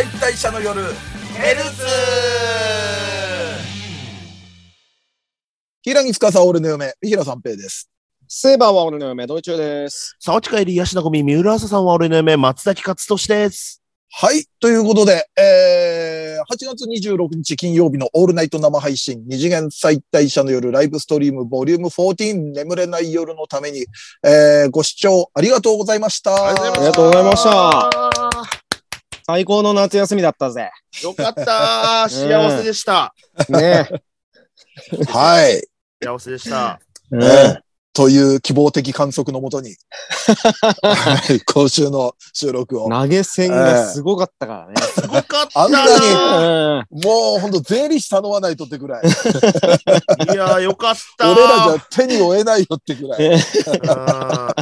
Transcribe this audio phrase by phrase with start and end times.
[0.00, 0.80] 解体者の夜
[1.34, 1.84] ヘルツ
[5.82, 7.90] 平木司俺の嫁、三平三平です。
[8.26, 10.16] セーバーは俺の嫁、道中です。
[10.18, 13.82] 沢地帰り、吉田ゴミ、三浦朝さんは俺の嫁、松崎勝利です。
[14.10, 14.46] はい。
[14.58, 23.84] ということで、えー、8月26日金曜日のオールナイト生配信、二次元再退者の夜ライブストリームボリューム14眠れない夜のために、
[24.24, 26.34] えー、ご視聴ありがとうございました。
[26.34, 28.29] ありがありがとうございました。
[29.30, 30.72] 最高の夏休みだったぜ。
[31.04, 33.14] よかった 幸せでした。
[33.48, 33.88] ね
[35.08, 35.64] はい。
[36.02, 36.80] 幸せでした。
[37.12, 37.16] え。
[37.16, 37.60] えー
[37.92, 39.74] という希望的観測のもとに、
[40.80, 42.88] はい今週の収録を。
[42.88, 44.74] 投げ銭がすごかったからね。
[44.94, 49.02] すごかったあんななもうほんと税理士頼まないとってぐらい。
[49.02, 49.06] い
[50.36, 53.34] やー、よかった俺らじゃ手に負えないよってぐらい。
[53.88, 54.54] ゃ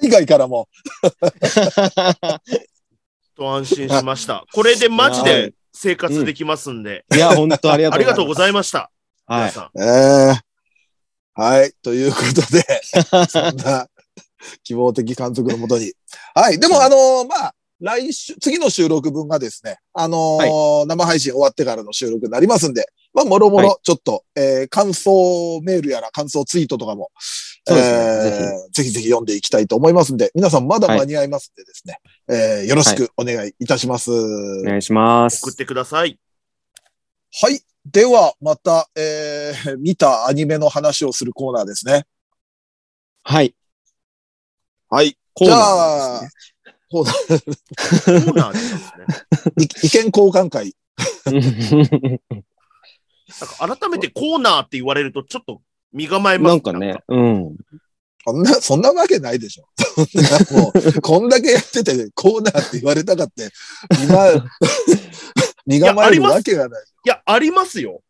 [0.00, 0.68] 海外からも。
[3.40, 4.44] と安心しました。
[4.52, 8.90] これでマジで生活できますんで、いや、本当ありがとうありがとうございまました。
[9.26, 9.32] す。
[9.32, 9.40] はい。
[9.40, 9.80] 皆さん。
[9.80, 10.40] ええ
[11.32, 11.72] はい。
[11.82, 12.82] ということで、
[13.30, 13.88] そんな
[14.62, 15.92] 希望的観測のもとに。
[16.34, 16.58] はい。
[16.58, 27.10] でも、あのーまあ、来週、次の収録分がですね、あのー生配信終わってからの収録になりますんで、まあ、もろもはろ、ちょっと、えー感想メールやら感想ツイートとかも、
[27.66, 34.12] そうですねえーぜひぜひ読んでいきたいと思いますんで、皆さんまだ間に合いますんでですね、えーよろしくお願いいたします。
[34.12, 35.54] お願いします送っ。
[35.54, 36.18] てください。
[37.42, 37.60] はい。
[37.86, 42.04] では、また、えー見たアニメの話をするコーナーですね。
[43.24, 43.54] はい。
[44.88, 45.16] はい。
[45.34, 45.62] コーじゃナ
[46.16, 46.28] あ、
[46.90, 49.56] コーナーコーナーですね。
[49.58, 50.74] い意見交換会。
[53.30, 57.56] ーなんか改めてコーナーって言われるとちょっと身構えますなんかね、うん。
[58.24, 59.66] そんな、そんなわけないでしょ。
[59.76, 63.48] そんなもう、こんだけやってて、コーナーって言われたかって、
[64.04, 64.46] 今、
[65.66, 66.84] 身構えるわけがない。
[67.06, 68.02] いや、ありますよ。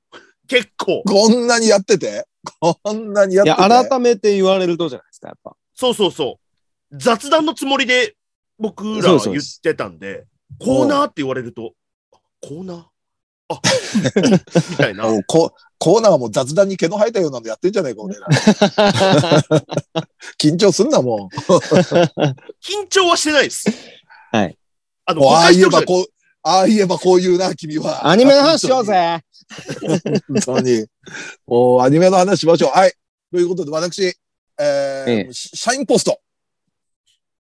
[0.49, 1.03] 結構。
[1.07, 2.27] こんなにやってて、
[2.61, 3.55] こんなにやっいて？
[3.55, 3.61] て。
[3.63, 5.57] や、改めて言われるとじゃないですか、やっぱ。
[5.75, 6.39] そうそうそ
[6.91, 6.99] う。
[6.99, 8.17] 雑談のつもりで
[8.59, 10.27] 僕らは言ってたんで、
[10.59, 11.75] コーナーって言われると、
[12.41, 12.85] コーナー？
[13.51, 13.61] あ、
[14.71, 15.05] みたいな。
[15.27, 18.27] ココーナーも雑談に毛の生えたようなのやってんじゃないか、俺ら。
[20.39, 21.31] 緊張すんな、も
[22.63, 23.65] 緊張はしてないです。
[24.31, 24.57] はい。
[25.07, 26.07] あの、ああ言えばこう、
[26.43, 28.09] ああ言えばこう言うな、君は。
[28.09, 29.21] アニメの話しようぜ。
[30.29, 30.87] 本当に。
[31.47, 32.71] もうアニメの話しましょう。
[32.71, 32.93] はい。
[33.33, 36.21] ということで、私、えーええシャインポスト。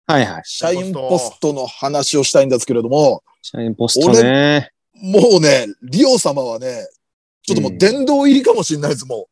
[0.06, 0.42] はいはい。
[0.44, 4.72] シャインポストの話をしたいんですけれども、シャインポストね。
[5.00, 6.88] もうね、リオ様はね、
[7.42, 9.28] ちょっともう殿堂入りかもしれないです、も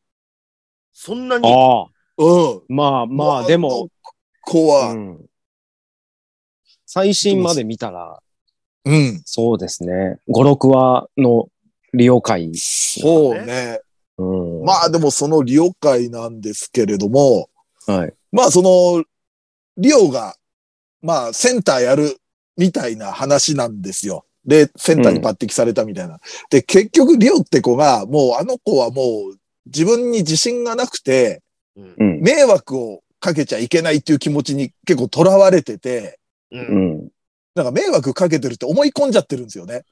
[0.93, 1.85] そんなに、ああ。
[2.17, 2.25] う。
[2.25, 2.63] うん。
[2.69, 3.91] まあまあ、でも、、
[4.43, 5.29] こうは、うん
[6.91, 8.19] 最新まで見たら、
[8.87, 9.21] うん。
[9.27, 10.19] そうですね。
[10.31, 11.49] 5、6話の
[11.93, 12.51] 利用会。
[12.57, 13.83] そうね。
[14.17, 14.25] う
[14.63, 14.65] ん。
[14.65, 17.51] まあでもそのリオ会なんですけれども、
[17.87, 18.15] はい。
[18.33, 19.05] まあその、
[19.77, 20.35] リオが、
[21.03, 22.17] まあセンターやる
[22.57, 24.25] みたいな話なんですよ。
[24.45, 26.21] で、センターに抜擢されたみたいな。
[26.51, 31.43] で、結局リオって子が、もうあの子はもう自分に自信がなくて、
[31.77, 32.21] うんうん。
[32.21, 36.19] 迷惑をかけちゃいけないっていう気持ちに結構囚われてて、
[36.51, 37.09] ううんん。
[37.55, 39.85] なんか迷惑かけてるって思い込んじゃってるんですよね。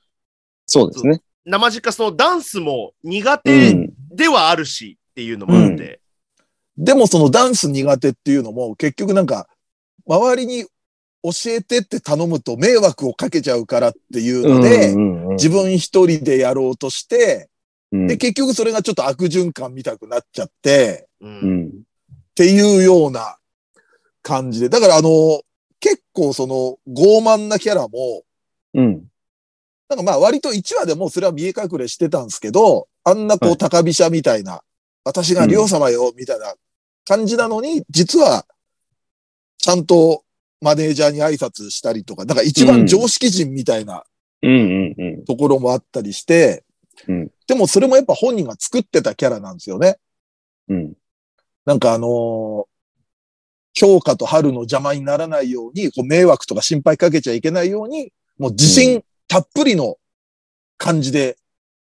[0.66, 1.20] そうですね。
[1.44, 3.92] 生実家そのダンスも苦う手ん。
[4.10, 6.00] ではあるしっていうのもあって、
[6.76, 9.48] でもそのダンス苦手っていうのも結局なんか、
[10.06, 10.66] 周りに
[11.32, 17.50] 教えてって頼むと迷惑をかけちゃうからっていうので、うん自分一人でやろうとして、
[17.92, 21.08] うんで、結局それがちょっと悪循環見たくなっちゃって。
[21.22, 23.36] っていうような
[24.22, 24.68] 感じで。
[24.68, 25.42] だからあの、
[25.80, 28.22] 結構その傲慢なキャラも、
[28.74, 29.04] うん。
[29.88, 34.62] なんかまあ割と1話でもうそれは見え隠れしてたんですけど、あんなこはう高飛車みたいな、
[35.04, 36.54] 私がリオ様よ、みたいな
[37.04, 38.44] 感じなのに、実は、
[39.58, 40.24] ちゃんと
[40.60, 44.04] マネージャーに挨拶したりとか、なんか一番常識人みたいな
[44.42, 45.24] うんうんうん。
[45.24, 46.64] ところもあったりして、
[47.08, 49.98] うんでもそれもやっぱ本人が作ってたキャラなんですよね。
[50.68, 50.94] うん。
[51.64, 52.66] なんかあのー
[53.76, 59.98] 京香と春の邪魔にならないように、こう迷惑とか心配かけちゃいけないように、もう自信たっぷりの
[60.78, 61.36] 感じで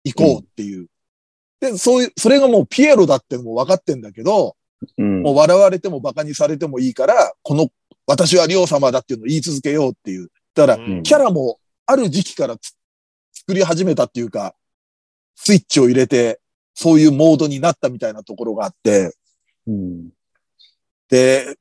[0.06, 0.88] 行こうっていう。
[1.60, 4.56] で、そういう、それがもうピエロだってのも分かってんだけど、
[4.98, 5.22] うん。
[5.22, 7.68] もう笑われても馬鹿にされてもいいから、この、
[8.12, 10.30] 私はリオ様だっていうのを言い続けようっていう。
[10.54, 12.76] だから、うんキャラもある時期からつ
[13.34, 14.56] 作り始めたっていうか、
[15.36, 16.40] スイッチを入れて、
[16.74, 19.14] そういうモードになったみたいなところがあって、
[19.68, 20.10] うん。
[21.10, 21.58] で、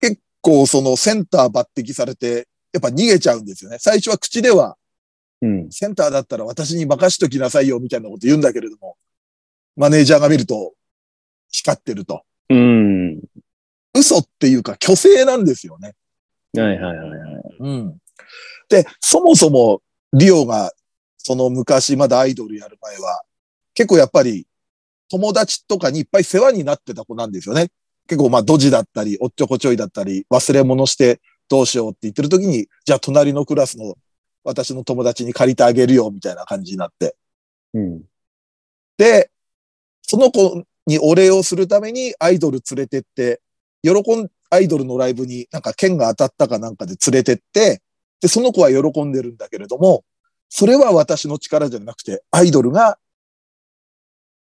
[0.00, 3.78] 結構そのセンター抜擢されて、やっぱ逃げちゃうんですよね。
[3.80, 4.76] 最初は口では、
[5.42, 5.70] うん。
[5.70, 8.96] センターだったら私に任しときなさいよ、みたいなこと言うんだけれども、
[9.76, 10.74] マネージャーが見ると、
[11.50, 12.22] 光ってると。
[12.48, 13.20] うん。
[13.96, 15.94] 嘘っていうか、虚勢なんですよね。
[16.54, 17.42] はいはいはいはい。
[17.58, 17.98] うん。
[18.68, 19.82] で、そもそも、
[20.12, 20.72] リオが、
[21.18, 23.22] その昔まだアイドルやる前は、
[23.74, 24.46] 結構やっぱり、
[25.08, 27.68] 友達とかにいっぱい世話になってた子なんですよね。
[28.08, 33.96] 結構まあ、ドジだったり、おっちょこちょいだったり、忘れ物してどうしようって言ってる時に、じゃあ隣のクラスの
[34.44, 37.16] 私の友達に借りてあげるよ、みたいな感じになって。
[37.74, 38.02] うん。
[38.96, 39.30] で、
[40.02, 43.40] その子にお礼をするためにアイドル連れてって、
[43.94, 47.82] 喜ん、アイドルのライブになんか剣が当たったかなんかで連れてって、
[48.20, 50.04] で、その子は喜んでるんだけれども、
[50.48, 52.98] それは私の力じゃなくて、アイドルが、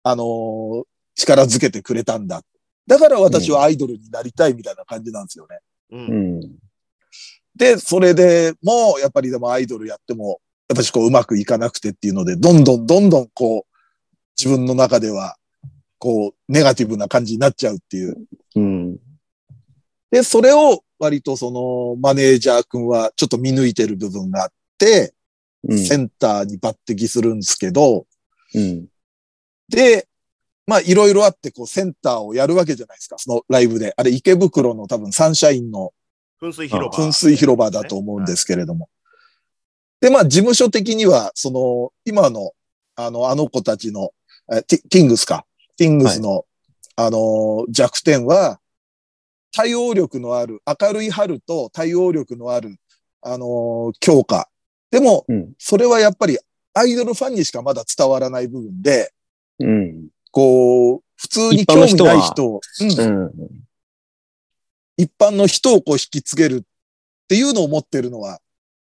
[0.03, 0.85] あのー
[1.17, 2.43] 力づけてくれたんだ。
[2.87, 5.59] だから私はアイドルになりたいみたいな感じなんですよね。
[5.91, 5.97] う。
[5.97, 6.41] うんん。
[7.57, 13.77] で、それでもう、やっぱりでもアイドルやっても、やっぱしこううまくいかなくてっていうので、どんどんどんどんこう、
[14.37, 15.37] 自分の中では、
[15.99, 18.17] こう、ネガティブな感じになっちゃうっていう。
[18.57, 18.99] うん。
[20.15, 25.13] で、それを割とそのマネージャー君はちょっと見抜いてる部分があって、
[25.69, 25.79] うん。
[25.79, 28.07] センターに抜擢するんですけど、
[28.55, 28.87] うん。
[29.69, 30.07] で、
[30.69, 33.93] まあいろいろあってこうセンターをやるわけじゃないですか、そのライブで。
[33.97, 35.93] あれ池袋の多分サンシャインの
[36.41, 37.05] 噴水広場。
[37.09, 38.89] 噴水広場だと思うんですけれども。
[40.01, 42.53] で、まあ、事務所的には、その、今の、
[42.95, 44.13] あの、あの子たちの、
[44.53, 45.45] えティティングスか。
[45.77, 46.45] ティングスの、
[46.95, 48.61] あの、弱点は、
[49.55, 52.77] 対応力のある、明るい春と対応力のある、
[53.23, 54.49] あの、強化。
[54.91, 55.53] でも、うん。
[55.59, 56.39] それはやっぱり、
[56.75, 59.13] アイドルファンにしかまだ伝わらない部分で、
[59.61, 60.09] うん。
[60.33, 63.49] こう、普通に興味ない人を、うんうん。
[64.97, 68.41] 一般の人をこう引きつけるっていうのを持ってるのは、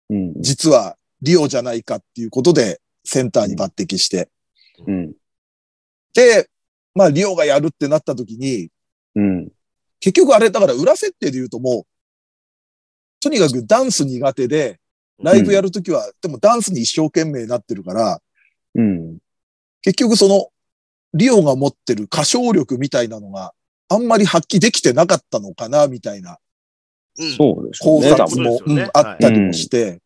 [0.09, 0.41] うん。
[0.41, 4.29] 実はリオじゃないかっていうことでセンターに抜擢して。
[4.87, 5.13] うん。
[6.13, 6.49] で、
[6.95, 8.69] まあリオがやるってなった時に、
[9.15, 9.51] うん。
[10.03, 11.83] 結局あれだから裏設定で言うともう、
[13.21, 14.77] とにかくダンス苦手で、
[15.17, 18.21] ライブやるときは、でもダンスに一生懸命になってるから、
[18.75, 19.17] うん。
[19.81, 20.49] 結局その、
[21.13, 23.53] リオが持ってる歌唱力みたいなのが
[23.87, 26.37] あんまり発揮できてなかったのかな、みたいな
[27.17, 30.01] うんそうでしょう考察も、そうんあったりもして、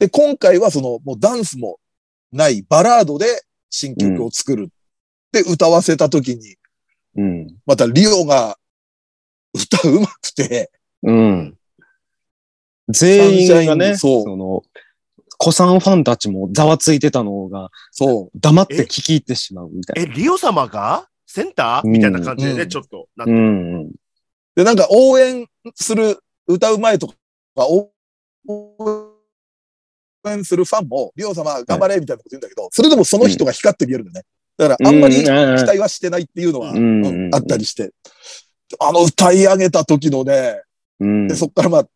[0.00, 1.78] で、今回はその、もうダンスも
[2.32, 4.70] ないバラードで新曲を作る。
[5.30, 6.56] で、歌わせた時に、
[7.16, 7.56] うん。
[7.64, 8.58] またリオが
[9.54, 10.70] 歌うまくて、
[11.02, 11.56] うん。
[12.88, 14.62] 全員がね、そうその、
[15.38, 18.38] 子さんファンたちもざわついてたのが、そう。
[18.38, 21.08] 黙って聞き入ってしまうみたいえ、リオ様が？
[21.26, 21.86] センター？
[21.86, 23.38] うんみたいな感じでね、うんちょっとなってな。
[23.38, 23.46] うる。
[23.50, 23.92] ん。
[24.54, 27.14] で、なんか応援する、歌う前とか、
[27.66, 27.90] 応
[30.26, 34.26] 援するファンも、リオ様頑張れみたいなこと言うんだけど、それでもその人が光って見えるんだよね。
[34.56, 37.92] だからあんまり期待はしてないっていうのは、うんうんあったりして。
[38.80, 40.62] あの歌い上げた時のね、
[41.00, 41.28] うん。
[41.28, 41.86] で、そっからまあ、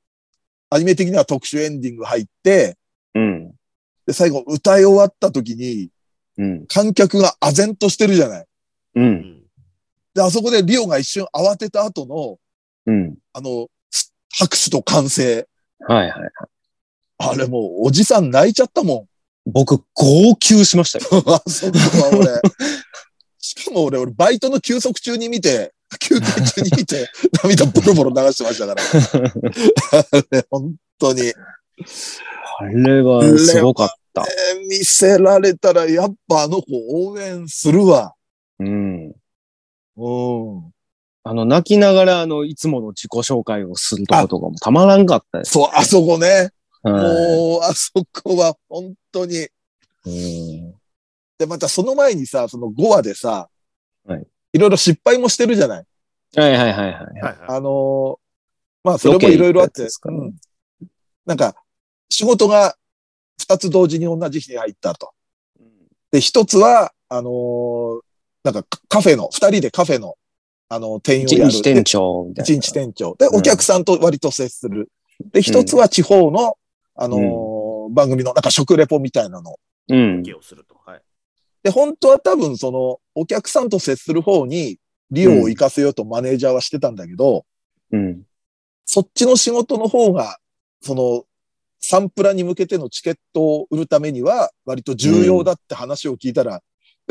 [0.70, 2.76] アニメ的には特殊エンディング入って、
[3.15, 3.53] うん。
[4.06, 5.91] で、最後歌い終わった時に、
[6.37, 6.67] うん。
[6.67, 8.47] 観客が唖然としてるじゃない。
[8.97, 9.00] う。
[9.00, 9.43] うんん
[10.15, 12.38] で、あそこでリオが一瞬慌てた後の、
[12.87, 13.16] うん。
[13.33, 13.69] あの、
[14.37, 15.47] 拍手と歓声。
[15.81, 16.31] はいはい。
[17.19, 19.07] あれもう、おじさん泣いちゃったも
[19.47, 21.23] 僕、号泣しましたよ。
[21.23, 21.31] ん。
[21.31, 22.42] あそこは俺。
[23.49, 27.09] しかも俺、俺、バイトの休息中に見て、 休憩中に見て、
[27.43, 28.83] 涙ボロボロ流してましたから。
[28.83, 31.33] あ れ本当に。
[32.59, 34.23] あれはすごかった。
[34.23, 38.14] えー見せられたら、やっぱあの子応援するわ。
[38.59, 39.07] うん。
[39.07, 40.73] うん。
[41.23, 45.52] あの、泣きながら、あの、いつもの自己紹介をするとことかもたまらんかったです。
[45.52, 46.50] そう、あそこね。
[46.83, 49.37] はもう、あそこは本当に。
[49.37, 49.49] い。
[50.07, 50.77] うん
[51.38, 53.49] で、またその前にさ、その5話でさ、
[54.07, 54.26] はい。
[54.54, 55.85] いろいろ失敗もしてるじゃない？
[56.37, 56.90] はいはいはいはい。
[56.90, 58.16] はいはいあのー
[58.85, 60.35] まあ、それもいろいろあってうん
[61.26, 61.54] なんか、
[62.09, 62.76] 仕事が
[63.42, 65.12] 2つ同時に同じ日に入ったと。
[66.11, 68.00] で、一つは、あのー
[68.45, 70.14] なんかカカフェの、二人でカフェの、
[70.71, 71.50] あの、店員をやる。
[71.50, 72.54] 一日店長みたいな。
[72.54, 73.14] 一日店長。
[73.18, 74.90] で、うんお客さんと割と接する。
[75.33, 76.57] で、一つは地方の、
[76.95, 79.57] あのー番組のなんか食レポみたいなの。
[79.88, 80.23] うん。
[80.37, 80.76] をすると。
[80.85, 81.02] はい。
[81.62, 84.79] で、本当は多分その、お客さんと接する方に、
[85.11, 87.47] 利用を行かせようとマネージャーはしてたんだけど、
[87.93, 88.23] うん。
[88.85, 90.38] そっちの仕事の方が、
[90.83, 91.25] その、
[91.81, 96.59] サンプラに向けてのチケットを売るためには、割と重要だって話を聞いたら、や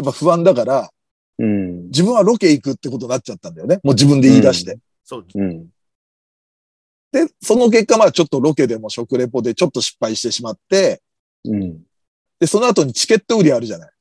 [0.02, 0.92] っぱ不安だから、
[1.40, 1.88] うん。
[1.88, 3.80] 自分はロケ行くってことになっちゃったんだよね。
[3.84, 4.78] もう自分で言い出して。
[5.04, 5.26] そう。
[5.36, 5.68] うん。
[7.12, 11.02] で、その結果、まあちょっとロケでも食レポでちょっと失敗してしまって、
[11.46, 11.84] うん。
[12.40, 13.92] で、その後にチケット売りあるじゃない。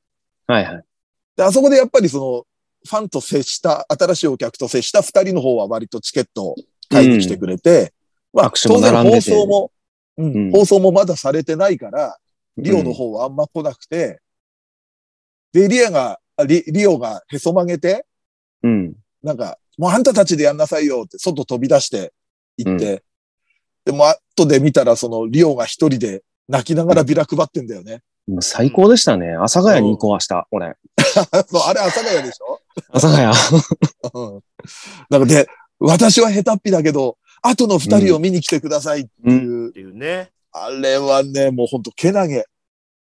[0.47, 0.83] はいはい。
[1.35, 2.45] で、あそこでやっぱりその、
[2.89, 6.55] ファンと接した、新しいお客と接した二人の方は割とチケットを
[6.89, 7.93] 買いに来てくれて、
[8.33, 9.71] まあ、握手も当然放並んでて送も、
[10.17, 12.17] うんうん放送もまだされてないから、
[12.57, 14.19] リオの方はあんま来なくて、
[15.53, 18.05] で、リアが、あリリオがへそ曲げて、
[18.63, 18.95] うん。
[19.21, 22.13] なんか、もうあんたたちでやんなさいよって、外飛び出して
[22.57, 23.03] 行って、
[23.85, 28.01] でも後で見たら、その、リオが一人で泣きながらビラ配ってんだよね。
[28.27, 29.33] もう最高でしたね。
[29.35, 30.75] 阿佐ヶ谷に行こう、明日、俺。
[31.47, 32.59] そうあれ、阿佐ヶ谷でしょ？
[32.89, 33.17] 阿佐ヶ
[34.11, 34.23] 谷。
[34.33, 34.41] うん。
[35.09, 35.47] なんかで、
[35.79, 40.31] 私は下手っぴだけど、後の二人を見に来てくださいっていう、っていうね。
[40.51, 42.45] あれはね、もうほんと、けなげ。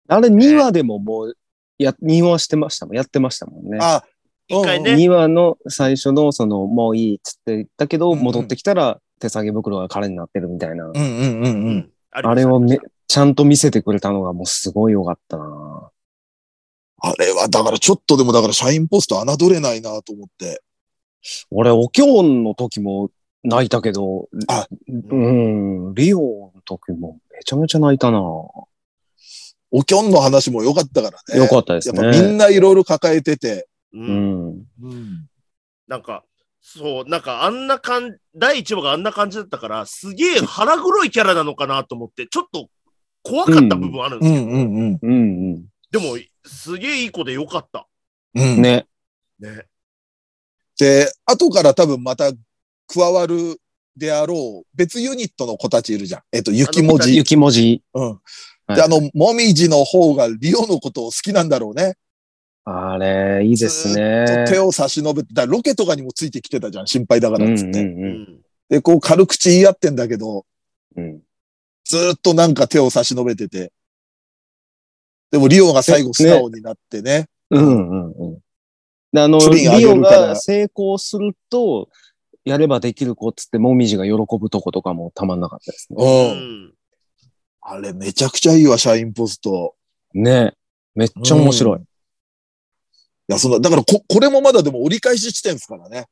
[0.09, 1.35] あれ2話でももう、
[1.79, 2.97] や、2話してましたもん。
[2.97, 3.79] やってましたもんね。
[3.81, 4.05] あ、
[4.49, 4.95] 一回ね。
[4.95, 10.87] 2話の最初の、その、もういいっつって言ったけど、戻ってきたら手提げ袋が空になってるみたいな。
[10.87, 11.91] うんうんうんうん。
[12.11, 15.91] あれをめ、ちゃんと見せてくれたのがもうすごい良かったな
[17.01, 20.63] あれは、だからちょっとでも、だから社員ポスト侮れないなと思って。
[21.51, 23.11] 俺、お経の時も
[23.45, 31.41] 泣いたけど、あうん、リオの時もめちゃめちゃ泣いたなおきょんの話も良かったからね。
[31.41, 32.37] よかったですやっぱみんね。
[32.37, 33.69] ないろいろ抱えてて。
[33.93, 33.99] う。
[33.99, 34.67] うんん。
[34.83, 35.27] うん。
[35.87, 36.25] なんか、
[36.61, 42.69] そう、なんかあんな感じ、第1話があんな感じだったから、すげえ腹黒いキャラなのかなと思って、ちょっと
[43.23, 44.99] 怖かった部分あるんですけど、うんうんうん。
[45.01, 45.65] うんうん。
[45.91, 47.87] でも、すげえいい子でよかった。
[48.35, 48.63] うん。
[48.63, 48.87] ね。
[49.39, 49.67] ね。
[50.79, 52.33] で、後から多分また
[52.87, 53.61] 加わる
[53.97, 56.23] であろう別ユニットの子たちいるじゃん。
[56.33, 57.17] えっと、雪文字。
[57.17, 57.83] 雪文字。
[57.95, 58.09] うん。
[58.11, 58.19] はい
[58.75, 61.97] で、あの、もみじの方がリオのことを好きなんだろうね。
[62.65, 64.03] あれ、いいですずね。
[64.03, 66.87] ーっと手を差し伸べて、だからロケとかにもついてきてたじゃん。
[66.87, 67.81] 心配だからっつって。
[67.81, 68.41] うんううんん。
[68.69, 70.45] で、こう軽口言い合ってんだけど、
[70.97, 71.21] うんうん。
[71.89, 73.73] ずーっとなんか手を差し伸べてて。
[75.31, 77.29] でもリオが最後素直になってね。
[77.51, 78.39] うんうんうん。
[79.13, 81.89] であの、プリオが成功すると、
[82.45, 85.97] やればできる子っつって、もみじが喜ぶとことかもたまんなかったですう。
[85.97, 86.33] ね。
[86.33, 86.75] うんん。
[87.63, 89.75] あれめちゃくちゃいいわ、社員ポスト。
[90.13, 90.55] ね
[90.95, 91.79] めっちゃ面白い。
[91.79, 91.83] い
[93.29, 96.07] や、そんな、だからこ、これもまだでも折り返し地点ですからね。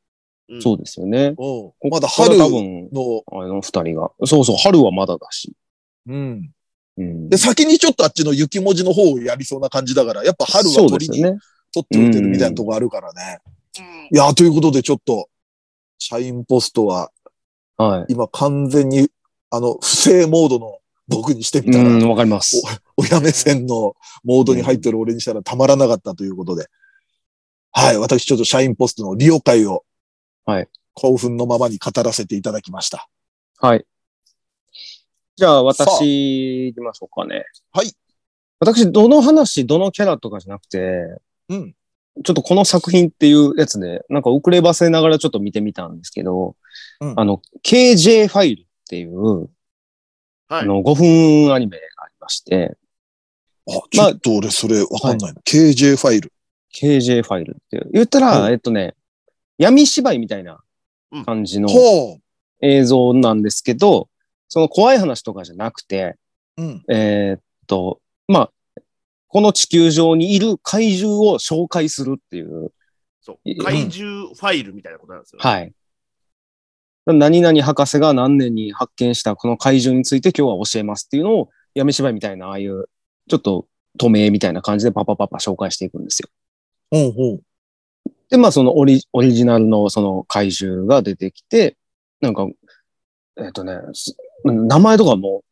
[0.48, 1.34] うんそうですよね。
[1.38, 1.90] うん。
[1.90, 4.10] まだ春の、は多分、あの二人が。
[4.26, 5.52] そうそう、春はまだだし。
[6.06, 6.50] うん。
[6.96, 7.28] うん。
[7.28, 11.22] で、先にちょっとあっちの雪文字の方をやりそうな感じだから、やっぱ春は鳥に。
[11.72, 13.40] 取っておいてるみたいなとこあるからね。
[14.12, 15.28] いや、ということでちょっと、
[15.98, 17.10] 社員ポストは
[17.76, 18.12] はい。
[18.12, 19.08] 今完全に、
[19.50, 22.62] あの、不正モードの僕にしてみたら、うん、わかります。
[22.96, 23.94] 親目 線の
[24.24, 26.66] モードに入ってる俺にしたらたまらなかったということで。
[27.72, 27.98] はい。
[27.98, 29.84] 私ちょっと社員ポストの利用会を、
[30.46, 30.68] はい。
[30.94, 33.08] 興奮のままに語らせていただきました。
[33.58, 33.84] はい。
[35.36, 37.44] じゃあ、私、行きましょうかね。
[37.72, 37.92] はい。
[38.58, 41.18] 私、どの話、どのキャラとかじゃなくて、
[41.50, 41.74] うん。
[42.24, 46.56] ちょっとこの作品っていうやつで、なんか遅ればせながらちょっと見てみたんですけど、
[47.00, 49.48] うんあの、KJ ファイルっていう、はい。
[50.48, 52.74] あの、5分アニメがありまして、
[53.68, 55.40] あ、ちょっと俺それわかんないな。
[55.42, 56.32] KJ ファイル。
[56.74, 57.90] KJ ファイルっていう。
[57.92, 58.94] 言ったら、はいえっとね、
[59.58, 60.60] 闇芝居みたいな
[61.26, 62.20] 感じのほ
[62.62, 64.08] 映像なんですけど、
[64.48, 66.16] その怖い話とかじゃなくて、
[66.56, 66.62] う。
[66.62, 66.84] うん。
[66.88, 68.50] えーっと、まあ、
[69.28, 72.72] この地球上にいる怪獣を紹介するっていう、
[73.20, 73.62] そう。
[73.62, 75.40] 怪獣ファイルみたいなことなんですよ。
[75.40, 75.72] はい。
[77.06, 82.88] 何々博士が何年に発見したこの怪獣について今日は教えますっていうのを、闇芝居みたいな、ああいう、
[83.28, 83.66] ちょっと
[83.98, 86.28] 透明みたいな感じでパパパパ紹介していくんですよ。
[86.90, 87.42] ほうほう。
[88.30, 91.76] で、まあそのオリオリジナルのその怪獣が出てきて、
[92.20, 92.46] なんか、
[93.36, 95.42] えっ、とね、す名前とかも、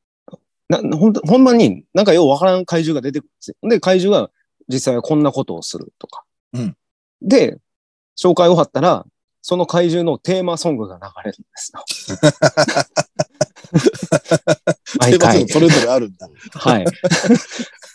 [0.69, 3.57] なほんとほんまになんかようわからん怪獣が出てくるんですよ。
[3.69, 4.31] で、怪獣が
[4.69, 6.25] 実際はこんなことをするとか。
[6.53, 6.77] うん
[7.23, 7.59] で、
[8.19, 9.07] 紹介終わったら、
[9.41, 11.85] その怪獣のテーマソングが流れるんですよ。
[15.01, 15.49] 毎回。
[15.49, 16.29] それぞれあるんだ。
[16.53, 16.85] はい。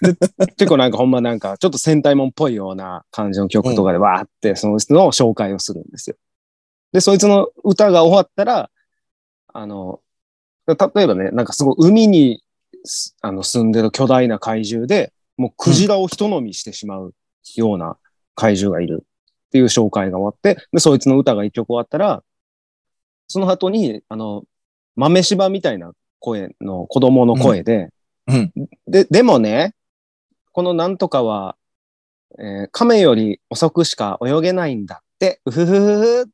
[0.02, 0.16] で
[0.58, 6.16] 結構なんかほんまなんかちょっと戦隊もんっぽいような感じの曲とかでわーってその人の紹介をするんですよ。
[6.92, 8.70] で、そいつの歌が終わったら、
[9.54, 10.02] あの、
[10.76, 12.44] 例えばね、なんかすごい海に
[12.84, 17.14] すあの住んでる巨大な怪獣で、もうクジラを人飲みしてしまう
[17.56, 17.98] ような
[18.36, 22.24] 怪獣がいるっていう紹介が終わって、で、そいつの歌が一曲終わったら、
[23.28, 24.44] その後に、あの、
[24.96, 27.90] 豆柴みたいな声の子供の声で、
[28.28, 28.52] うん
[28.88, 29.74] で、でもね、
[30.52, 31.56] このなんとかは、
[32.38, 36.30] えー亀より遅くしか泳げないんだって、うふふふふ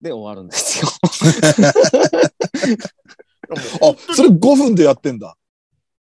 [0.00, 0.88] で終わるんですよ。
[3.56, 5.36] あ、それ5分でやってんだ。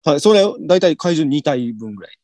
[0.03, 2.17] はい、それ、だいたい怪獣2体分ぐらい。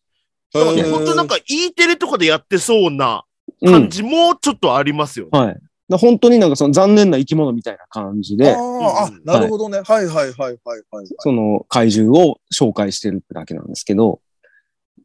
[0.54, 3.24] だからへー本当なんか E テレとかでやってそうな
[3.62, 3.74] うん。
[3.74, 5.40] 感じもちょっとありますよね。
[5.40, 5.60] はい。
[5.90, 9.82] だ本当になんかその残念な生き物みたいな感じで、あーあ、なるほどね。
[9.82, 10.58] はいはいはいはい
[10.92, 11.08] はい。
[11.20, 14.20] その怪獣を紹介してるってだけなんですけど、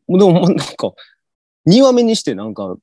[0.08, 0.92] でもまあなんか、
[1.68, 2.74] 2話目にしてなんか、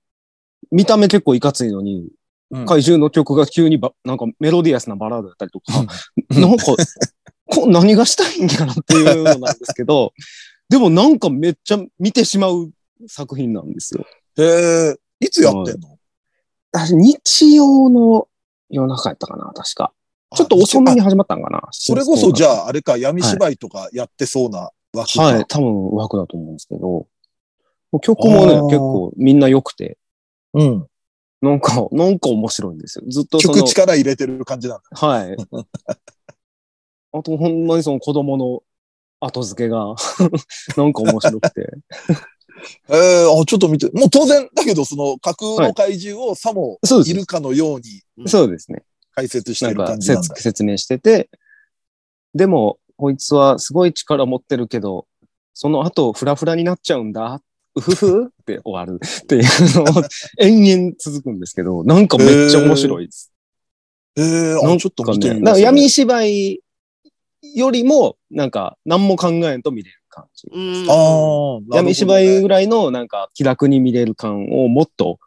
[0.72, 2.08] 見た目結構いかついのに、
[2.52, 5.72] うん怪獣の曲が急にばなんかメロディアスなバラードだったりとか、
[6.32, 6.66] なんか、
[7.50, 10.14] こ何がしたいんかなっていうのなんですけど、
[10.70, 12.72] でもなんかめっちゃ見てしまう
[13.08, 14.06] 作品なんですよ。
[14.38, 15.98] へえ、いつやってんの？
[16.72, 18.28] 私日曜の
[18.70, 19.94] 夜中やったかな、確か。
[20.36, 21.68] ちょっと遅めにあ始まったんかな。
[21.72, 22.50] それこそじあ。
[22.50, 25.24] ゃあ、あれか、闇芝居とかやってそうな枠か。
[25.24, 27.08] はい、多分枠だと思うんですけど、
[28.02, 29.98] 曲もね結構みんな良くて、
[30.54, 30.88] うん。
[31.42, 33.06] なんか、なんか面白いんですよ。
[33.08, 35.08] ずっと曲、力入れてる感じなんだ。
[35.08, 35.36] はい。
[37.12, 38.64] あと、ほんまにその子供の
[39.20, 39.96] 後付けが、
[40.78, 41.70] なんか面白くて。
[42.90, 43.90] ええあ、ちょっと見て。
[43.92, 46.80] もう当然だけど、その架空の怪獣をさも。
[47.06, 48.84] いるかのようにそうですね。
[49.16, 50.24] 解説してるなんか感じなんだ。
[50.24, 51.30] 説説明してて、
[52.34, 55.08] でも、こいつはすごい力持ってるけど、
[55.54, 57.42] その後、フラフラになっちゃうんだ。
[57.76, 59.44] うふふって終わるっていう
[59.76, 60.04] のを
[60.40, 63.32] 延々続くんですけど、なんかめっちゃ面白いです。
[64.18, 66.60] ええあ、なんちょっと見てみます、なんか闇芝居
[67.56, 70.48] よりも、なんか何も考えんと見れる感じ。
[70.52, 75.20] うんああ、闇芝居ぐらいのなんか気楽に見れる感をもっと、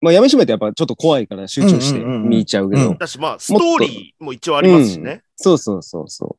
[0.00, 5.22] まあ闇芝居ってやっぱちょっと怖いから集中してうんうんうんうん見ちゃうけど、うんだし、まあ、ストーリーも一応ありますしね。
[5.36, 6.36] そうそうそうそ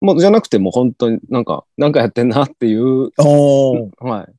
[0.00, 0.04] う。
[0.04, 4.34] もうじゃなくてもう本当になんか、なんかやってんなっていう、おーはい。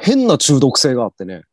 [0.00, 1.44] 変な中毒性があってね、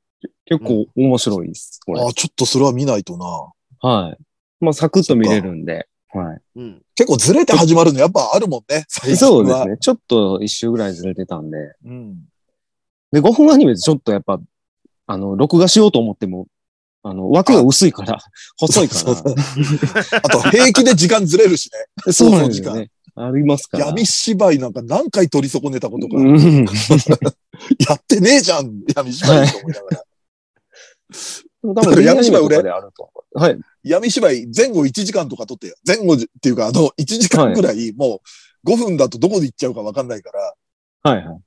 [0.45, 1.79] 結構面白いです。
[1.85, 2.01] これ。
[2.01, 3.89] あ、ちょっとそれは見ないとな。
[3.89, 4.17] はい。
[4.59, 5.87] まあサクッと見れるんで、
[6.17, 6.41] はい。
[6.55, 6.81] うん。
[6.95, 8.85] 結構ずれて始まるのやっぱあるもんね。
[8.87, 9.31] 最近は。
[9.31, 9.77] そうですね。
[9.79, 11.57] ちょっと一周ぐらいずれてたんで。
[11.85, 12.15] うん。
[13.11, 14.39] で、5分アニメでちょっとやっぱ、
[15.05, 16.47] あの、録画しようと思っても、
[17.03, 18.19] あの、枠が薄いから、
[18.57, 18.99] 細いから。
[18.99, 19.35] そうそう
[20.23, 21.69] あと平気で時間ずれるし
[22.05, 22.11] ね。
[22.11, 22.89] そうなんですよね。
[23.15, 23.87] ありますから。
[23.87, 26.17] 闇芝居なんか何回取り損ねたことか。
[26.17, 26.65] うん。
[27.87, 30.03] やってねえじゃん、闇芝居と思いながら。
[31.83, 33.39] 多分、闇芝居とかであると思う。
[33.39, 33.59] はい。
[33.87, 35.75] 闇芝居前後1時間とか撮ってよ。
[35.85, 38.21] 前後っていうか、あの、1時間ぐらい、も
[38.65, 40.53] う5分だとどこで行っちゃうかわかんないから、
[41.11, 41.39] はいはい。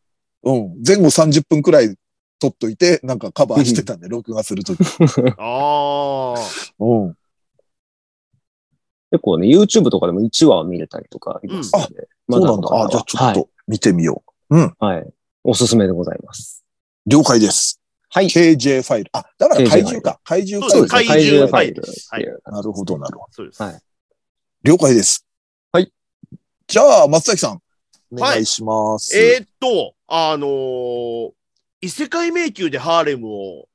[0.44, 0.82] うん。
[0.86, 1.94] 前後30分くらい
[2.38, 4.78] 撮っといて、なんかカバーしてたんで、録画するとき。
[5.38, 6.34] ああ。
[6.78, 7.14] うん。
[9.10, 12.08] 結構ね、YouTube とかでも1話見れたりとかありますので。
[12.30, 12.84] そうなんだ。
[12.84, 14.56] あ、じゃあちょっと見てみよう。
[14.56, 14.74] うん。
[14.78, 14.96] はい。
[14.96, 15.12] はい。
[15.42, 16.64] おすすめでございます。
[17.06, 17.79] 了解です。
[18.12, 18.26] はい。
[18.26, 19.10] KJ ファイル。
[19.12, 20.20] あ、だから怪獣か。
[20.24, 20.88] 怪獣ファイル。
[20.88, 23.32] そうです怪獣ファイルルっていうなるほど、なるほど。
[23.32, 23.62] そうです。
[23.62, 23.80] はい
[24.62, 25.26] 了解です。
[25.72, 25.90] はい。
[26.66, 27.62] じゃあ、松崎さん。
[28.12, 29.16] お願いします。
[29.16, 31.30] えーっと、あのー
[31.82, 33.68] 異世界迷宮でハーレムを、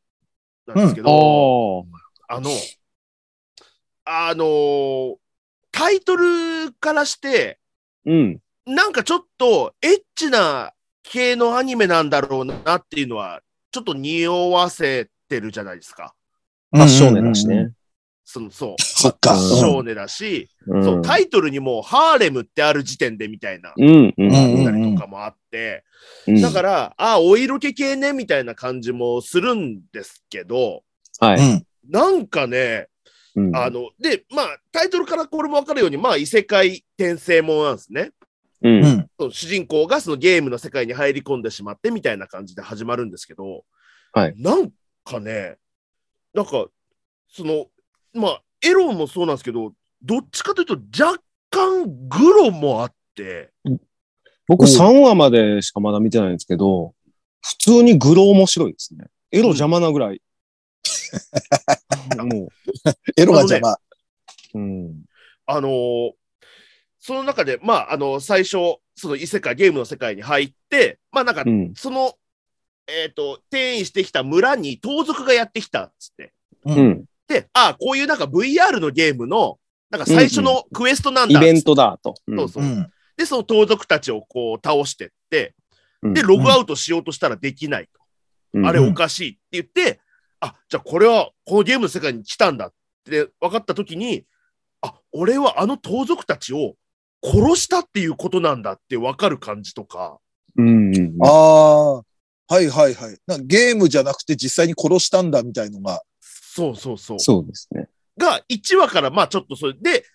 [0.67, 1.85] なんですけど、おー。
[2.27, 2.51] あの、
[4.03, 5.15] あのー
[5.71, 7.59] タイトルからして、
[8.05, 8.39] うん。
[8.67, 10.71] なんかちょっとエッチな
[11.03, 13.41] 系のアニメなんだろうなっていうのは、
[13.75, 16.15] ちょっと匂わせてるじゃないですか。
[16.71, 17.45] ファッションネだし。
[17.45, 17.73] ね。
[18.23, 18.81] そのそう。
[18.81, 19.33] そっか。
[19.33, 24.13] うんファッションネだし、うんそう、タイトルにもハーレムってある時点でみたいな、うん。
[24.17, 24.31] うん。
[24.57, 25.83] うんたりとかもあって、
[26.25, 30.83] うんだから、あ、お色気系ね、みたいな感じもするんですけど、
[31.19, 31.37] はい。
[31.37, 31.65] うん。
[31.89, 32.87] なんかね、
[33.35, 38.11] うんあの、で、まあ、タイトルからこれもわかるように、まあ、異世界転生ものなんですね。
[38.61, 38.69] う。
[38.69, 43.63] うん主人公がそのゲームの世界に入り込んでしまってみたいな感じで始まるんですけど、
[44.13, 44.71] はいなん
[45.03, 45.57] かね、
[46.33, 46.65] なんか、
[47.29, 47.67] その、
[48.13, 53.51] まあ、エロもそうなんですけど、どっちかというと若干グロもあって、
[54.47, 56.93] 僕3話までしかまだ見てないんですけど、
[57.41, 59.05] 普通にグロ面白いですね。
[59.31, 60.21] エロ邪魔なぐらい。
[62.17, 62.49] も
[63.17, 63.73] エロが邪魔。
[63.73, 63.79] う、
[64.59, 65.03] うん。
[65.45, 66.11] あのー
[67.05, 71.71] その中で、まあ、あの最初、その異世界、ゲームの世界に入って、まあ、なんかう、ん。
[71.75, 72.15] その、
[72.87, 76.33] えっ、と、転移してきた村に盗賊がやってきたっつって。
[76.65, 77.05] うん。
[77.27, 79.59] で、ああ、こういうなんか VR のゲームの、
[79.91, 82.15] なんか最初のクエストなんだっつってイベントだと。
[82.25, 82.65] うんそうそうう。
[82.65, 82.91] ん。
[83.15, 85.53] で、その盗賊たちをこう倒してって、
[86.01, 88.01] うんで、ログアウトしようとしたらできないと。
[88.55, 89.99] うんあれおかしいって言って、
[90.39, 94.25] あ、じゃあこれはこのゲームの世界に来たんだって分かったときに、
[94.81, 96.73] あ、俺はあの盗賊たちを
[97.25, 100.19] 殺したっていうことなんだって分かる感じとか、
[100.57, 101.17] うんうん。
[101.21, 102.03] ああ。
[102.47, 103.17] はいはいはい。
[103.25, 106.01] なゲームじゃなくて実際に殺したんだみたいのが。
[106.21, 107.19] そうそうそう。
[107.19, 107.87] そうですね。
[108.17, 110.05] が1話からまあちょっとそれで、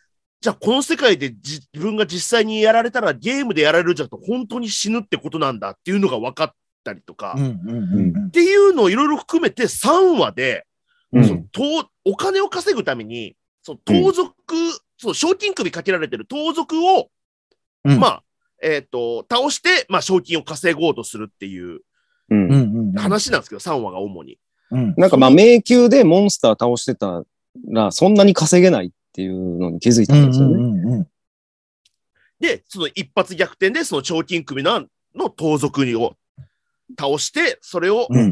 [0.41, 7.73] じゃあこの世界でじ自分が実際にやられたらゲームでやられるじゃと本当に死ぬってことなんだっていうのが分かったりとか、っうんうんう
[8.13, 8.31] んうん。
[8.31, 10.67] ていうのをいろいろ含めて3話で、
[11.13, 14.33] うんその盗お金を稼ぐために、その盗賊、
[15.01, 17.11] その賞金首かけられてる盗賊を、
[17.85, 18.25] うんまあ、
[18.63, 21.81] えっ、と、倒して、まあ、賞金を稼ごうとするっていう
[22.31, 22.93] うんうんうんうん。
[22.93, 24.39] 話なんですけど、3話が主に。
[24.71, 24.95] うん。
[24.97, 27.25] なんかまあ迷宮でモンスター倒してた
[27.69, 30.55] らそんなに稼げないっていうのに気づいたんですよね。
[30.55, 31.07] うんうん
[32.39, 36.15] で、その一発逆転で、その賞金首のの盗賊を
[36.99, 38.25] 倒して、それを、うんう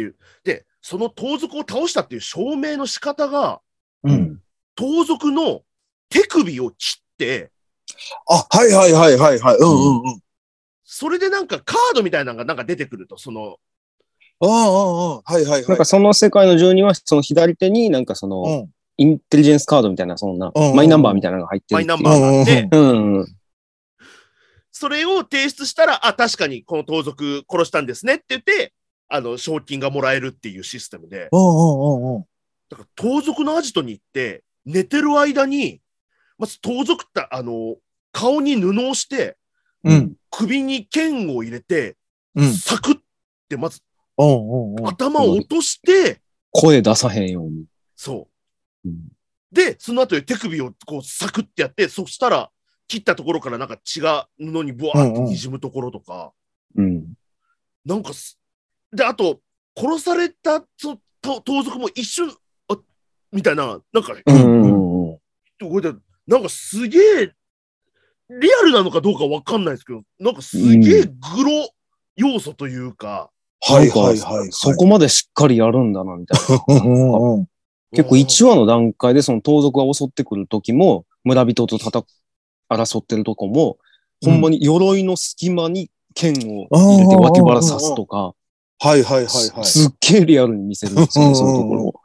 [0.00, 0.14] ん。
[0.44, 3.60] で、その盗賊を倒したっていう証明の仕方が、
[4.04, 4.40] うんうん。
[4.76, 5.62] 盗賊の
[6.08, 7.50] 手首を切って、
[8.28, 9.56] あ、はいはいはいはいはい。
[9.56, 10.20] うんうんうん。
[10.84, 13.56] それでなんかカードみたいなのがなんか出てくると、その、
[14.40, 15.64] ああ、ああ、はいはいはい。
[15.66, 18.70] なんかその世界の住人はその左手になんかそのうん。
[18.98, 21.76] インテリジェンスカードみたいなそんなうんマイナンバーみたいなのが入ってる。
[21.76, 23.36] マイナンバーがあって、うんうん。
[24.72, 28.72] それを提出したら、あ、確かにこの盗賊殺したんですねって言って、
[29.08, 32.24] あの、賞金がもらえるっていうシステムで、うんうんうんうん。
[32.70, 35.80] だから盗賊のアジトに行って、寝てる間に、
[36.38, 37.76] まず盗賊って、あの、
[38.12, 39.36] 顔に布をして、
[39.84, 40.14] うん。
[40.30, 41.96] 首に剣を入れて、
[42.34, 42.52] うん。
[42.52, 42.98] サクッ
[43.48, 43.80] てまず
[44.18, 44.88] うんうんうん。
[44.88, 46.20] 頭を落として、
[46.50, 47.66] 声出さへんように。
[47.94, 48.28] そ
[48.84, 48.88] う。
[48.88, 49.16] うん
[49.52, 52.50] で、その後で手首をこうサクッてやって、そしたら
[52.88, 56.32] 切ったところからなんか血が布にブワーって滲むところとか、
[56.76, 57.14] うん。
[57.84, 58.38] なんかす、
[58.92, 59.40] で、あと、
[59.76, 62.30] 殺されたその盗盗賊も一瞬、
[62.68, 62.76] あ
[63.32, 65.18] みたいな、なんか、うんうんうん。
[65.70, 67.32] これでなんかすげえ、
[68.28, 71.70] リアルなのかどうかわかんないですけど、なんかすげえグロ
[72.16, 74.48] 要素というか、はいはいはいはい。
[74.50, 76.58] そこまでしっかりやるんだな、みたいな。
[77.92, 82.04] 結構1話の段階でその盗賊が襲ってくる時も、村人と戦
[82.68, 83.78] 争ってるとこも、
[84.24, 88.34] ほんまに鎧の隙間に剣を入れて脇腹刺すとか、
[88.78, 89.64] はいはいはいはい。
[89.64, 92.00] すっげえリアルに見せるんですよね、そういうところ。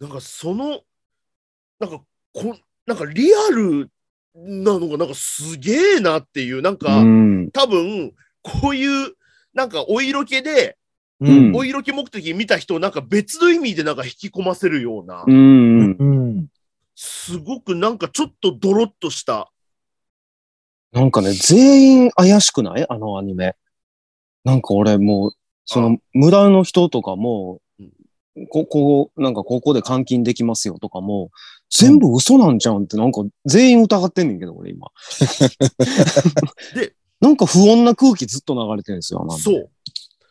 [0.00, 0.80] なんかその、
[1.78, 2.00] なんか
[2.34, 3.90] こ、なんかリアル
[4.34, 7.50] なのがなんかすげえなっていう、なんか、うん。
[7.52, 9.14] 多分、こういう、
[9.54, 10.76] なんかお色気で、
[11.20, 15.92] うんお色気目的に見た人をなんか別の意味でなんか引き込ませるような、うん。
[15.92, 16.48] うん。
[16.96, 19.50] すごくなんかちょっとドロッとした、
[20.92, 22.84] なんかね、全員怪しくない？
[22.88, 23.54] あのアニメ。
[24.44, 25.32] なんか俺もう、
[25.64, 27.58] その村の人とかもうん、
[28.48, 31.30] ここ、なんかここで監禁できますよとかも、
[31.70, 34.88] 全部嘘なんちゃうんってなんか全員疑ってんねんけど、俺今。
[36.74, 39.20] で、なんか不穏な空気ずっと流れてるんですよ。
[39.20, 39.70] なんかそう。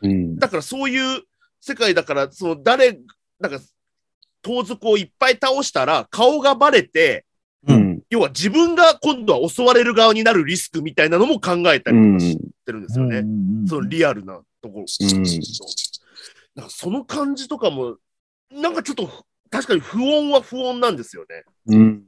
[0.02, 0.36] うん。
[0.36, 1.22] だからそういう
[1.60, 2.98] 世界だから、その誰、
[3.40, 3.60] なんか、
[4.42, 7.24] 盗賊をいっぱい倒したら顔がバレて、
[7.66, 8.02] うん。
[8.10, 13.24] 要は自分が今度は襲われる側になるリスクみたいなのも考えたりとかしてるんですよね。
[13.66, 14.80] そのリアルなところ。
[14.80, 15.24] うん
[16.54, 17.96] なんかその感じとかも、
[18.50, 19.08] なんかちょっと
[19.50, 21.44] 確かに不穏は不穏なんですよね。
[21.66, 22.04] うん。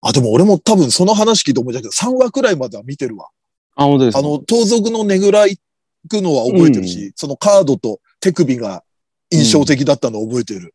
[0.00, 3.28] あ、でも俺も多分その話聞いて思い出したけど、3話くらいまでは見てるわ。
[3.74, 4.18] あ、本当ですか？
[4.20, 5.58] あの、盗賊のねぐらい
[6.08, 8.84] くのは覚えてるし、そのカードと手首が
[9.30, 10.74] 印象的だったのを覚えてる。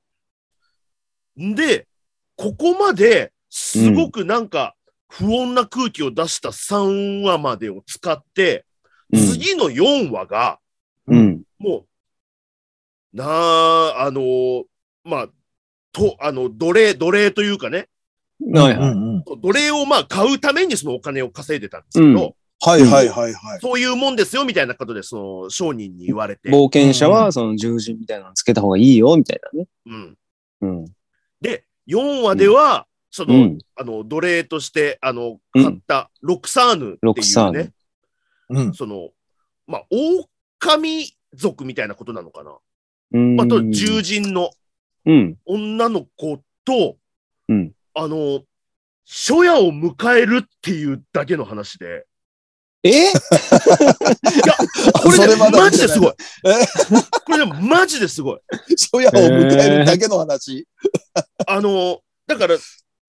[1.37, 1.87] で、
[2.35, 4.75] ここまですごくなんか
[5.07, 8.65] 不穏な空気を出した3話までを使って、
[9.11, 10.59] 次の4話が、
[11.07, 11.43] うん。
[11.59, 11.85] もう、
[13.13, 14.65] なあ、あの
[15.03, 15.29] まあ、
[15.91, 17.89] と、あの、奴隷、奴隷というかね、
[18.51, 19.39] はいはい。
[19.41, 22.33] 奴隷をまあ買うためにそのお金を稼いでたんですけど、うん
[22.65, 23.59] はいはいはいはい。
[23.59, 29.67] そういうもんですよみたいなことで、その商人に言われて、冒険者はその獣人みたいなのつけた方がいいよ、みたいなね。
[29.85, 30.17] うん。
[30.61, 30.85] うん。
[31.41, 37.73] で、4話では、その、うんあの、奴隷として、あの、うん買ったロクサーヌってロクサーヌいうね、
[38.49, 38.73] うん。
[38.73, 39.09] その、
[39.67, 42.57] まあ、狼族みたいなことなのかな。
[43.13, 43.41] うん。
[43.41, 44.49] あと、獣人の
[45.05, 45.37] うん。
[45.45, 46.97] 女の子と、
[47.49, 48.41] うんあの、
[49.05, 52.05] 初夜を迎えるっていうだけの話で、
[52.83, 52.89] え？
[52.89, 53.11] いや、
[54.93, 56.13] これね、マジですごい
[56.45, 56.65] え。
[57.25, 58.39] これね、マジですごい。
[58.71, 60.67] 初夜を迎えるだけの話？
[61.47, 62.57] あの、だから、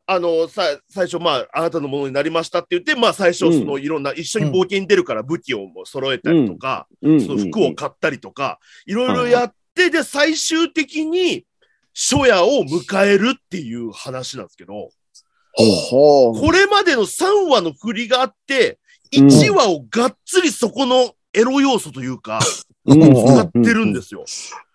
[0.07, 11.45] あの、さ、最初、まあ、あなたのものになりましたって言って、まあ、最初、うんその、いろんな、一緒に冒険に出るから武器をも揃えたりとか、うんその服を買ったりとか、いろいろやって、で、最終的に、
[11.95, 14.91] 初夜を迎えるっていう話なんですけど、
[15.57, 16.41] ほう。
[16.41, 18.85] これまでの3話の振りがあって、うん
[19.15, 22.41] 1話をがっつりそこのエロ要素というか、
[22.85, 24.25] うん使ってるんですよ。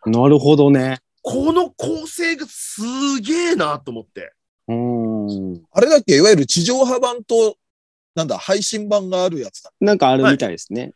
[0.06, 1.00] なるほどね。
[1.22, 2.82] この構成がす
[3.22, 4.34] げえなと思って。
[4.70, 5.62] うん。
[5.74, 7.58] あれだっけいわゆる地上波版と、
[8.16, 9.72] なんだ、配信版があるやつだ。
[9.82, 10.94] なんかあるみたいですね。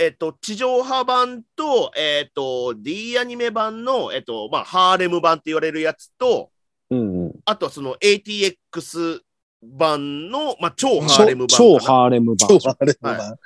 [0.00, 6.50] えっ、と、地上波版と、えっ、と、D アニメ版の、えっ、と、まあ、ハーレム版って言われるやつと、
[6.88, 7.32] うんうん。
[7.44, 9.20] あとはその ATX
[9.62, 11.48] 版の、まあ、超ハーレム版。
[11.48, 12.58] 超ハーレム版。
[12.58, 13.18] 超あれもな。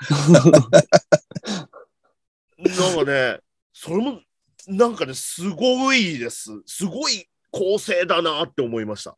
[2.56, 3.40] なんかね、
[3.72, 4.20] それも、
[4.68, 6.52] なんかね、すごいです。
[6.66, 9.16] すごい構成だなって思いました。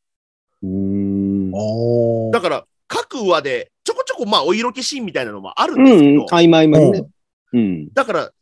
[0.62, 2.30] うーん。
[2.30, 7.06] だから、各話で、ちょこちょこ、まあ、お色気シーンみたいなのもあるうんですけど、ん、合間合間にね。
[7.52, 7.92] うん。
[7.92, 8.32] だから、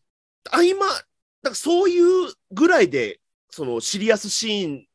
[0.50, 1.02] 合間、だか
[1.50, 4.86] らそういうぐらいで、そのシリアスシーン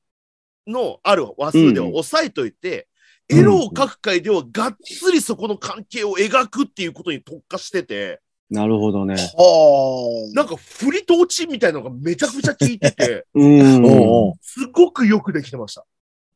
[0.67, 2.89] のある話数では抑えといて、うん
[3.32, 9.13] エロを描く回ではがっつりそこの関係を描くっていうことに特化してて、なるほどね。
[9.13, 14.34] はなんか振りと落ちみたいなのがめちゃくちゃ効いてて、 うん。
[14.41, 15.86] すごくよくできてました。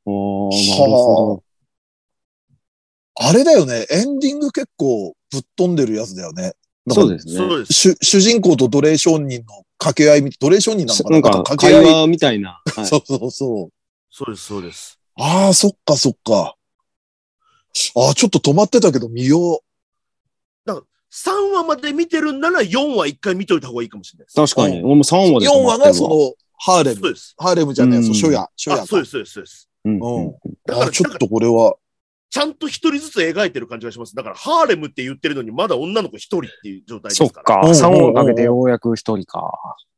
[0.05, 1.43] おーなるほ
[3.15, 3.88] あれだよね。
[3.89, 6.53] エンディング結構ぶっ飛んでるやつだよね。
[6.89, 7.34] そうですね。
[7.34, 7.74] そうです。
[7.74, 11.10] 主主人公と奴隷商人の掛け合いみ、奴隷商人なのかな？
[11.12, 11.86] なんか掛け合い？
[11.86, 12.62] 会話みたいな。
[12.76, 13.69] はいそうそうそう。
[14.10, 15.00] そうです、そうです。
[15.15, 16.56] ああ、そっかそっか。
[17.96, 19.62] ああ、ちょっと止まってたけど見よ
[21.15, 24.36] 3話まで見てるんなら4話一回見といた方がいいかもしれないです。
[24.36, 24.80] 確かに。
[24.82, 25.30] う俺も3話う。
[25.30, 27.02] 4で止まってるわ話がそ、の、ハーレム。
[27.02, 27.36] そうです。
[27.38, 28.50] ハーレムじゃねえ、うんそう、初夜。
[28.58, 29.69] 初夜そうです、そうです、そうです。
[29.86, 31.76] うんだから、あちょっとこれは。
[32.34, 34.15] ちゃんと一人ずつ描いてる感じがします。
[34.15, 37.26] だから、ハーレムって言ってるのに、まだ女の子一人っていう状態ですか。
[37.26, 39.52] そっからうん3話かけてようやく一人か。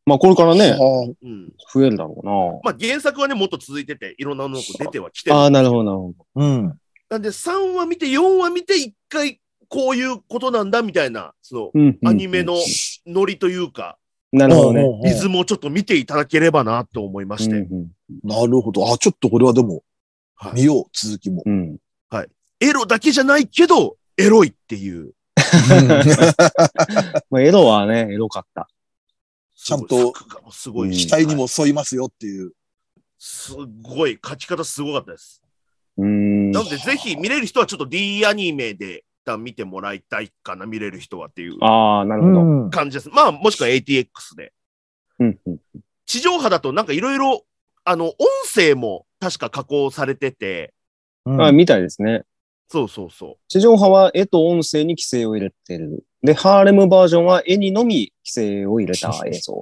[0.05, 1.53] まあこれからね、あうん。
[1.73, 2.31] 増えるだろうな。
[2.61, 5.35] まあ、原作はね、もっと続いてて、いろんな女の子出てはきてる。
[5.37, 6.15] ああ、なるほど、なるほど。
[6.35, 6.79] あ、うん。
[7.09, 12.57] なんで、3話見て、4話見て、一回、こういうことなんだ、みたいな、その、アニメの
[13.07, 13.97] ノリというか、
[14.33, 14.83] なるほどね。
[15.05, 17.55] リズムをちょっと見ていただければな、と思いまして。
[17.55, 17.87] うんうん
[18.23, 18.91] なるほど。
[18.93, 19.83] あ、ちょっとこれはでも、
[20.35, 21.41] はい見よう、続きも。
[21.45, 21.77] うん。
[22.59, 25.13] エロだけじゃないけど、エロいっていう。
[27.29, 28.67] まあエロはね、エロかった。
[29.55, 30.13] ちゃんと
[30.51, 32.53] すごいし、期待にも沿いますよっていう。
[33.19, 35.41] すごい、書き方すごかったです。
[35.97, 36.51] うーん。
[36.51, 42.41] なので、ぜひ見れる人はちょっと D アニメで一旦見てもらいたいかな、見れる人はっていうああ、なるほど。
[42.67, 42.69] ん。
[42.69, 43.09] 感じです。
[43.09, 44.53] まあ、もしくは ATX で。
[45.19, 45.59] うんうん
[46.07, 47.45] 地上波だとなんかいろいろ、
[47.83, 48.15] あの、音
[48.53, 50.74] 声も確か加工されてて、
[51.25, 52.23] あみたいですね。
[52.67, 56.03] そうそうそ地上波は絵と音声に規制を入れてる。
[56.23, 59.61] で、ハーレムバージョンは絵にのみ規制を入れた映像。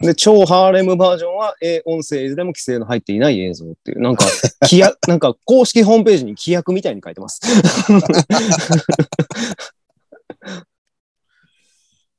[0.00, 4.26] で、超ハーレムバージョンは絵、音声いずれも規制の入っていない映像っていう、なんか、
[4.62, 7.40] 規約、 なんか公式ホームページに規約みたいに書いてます。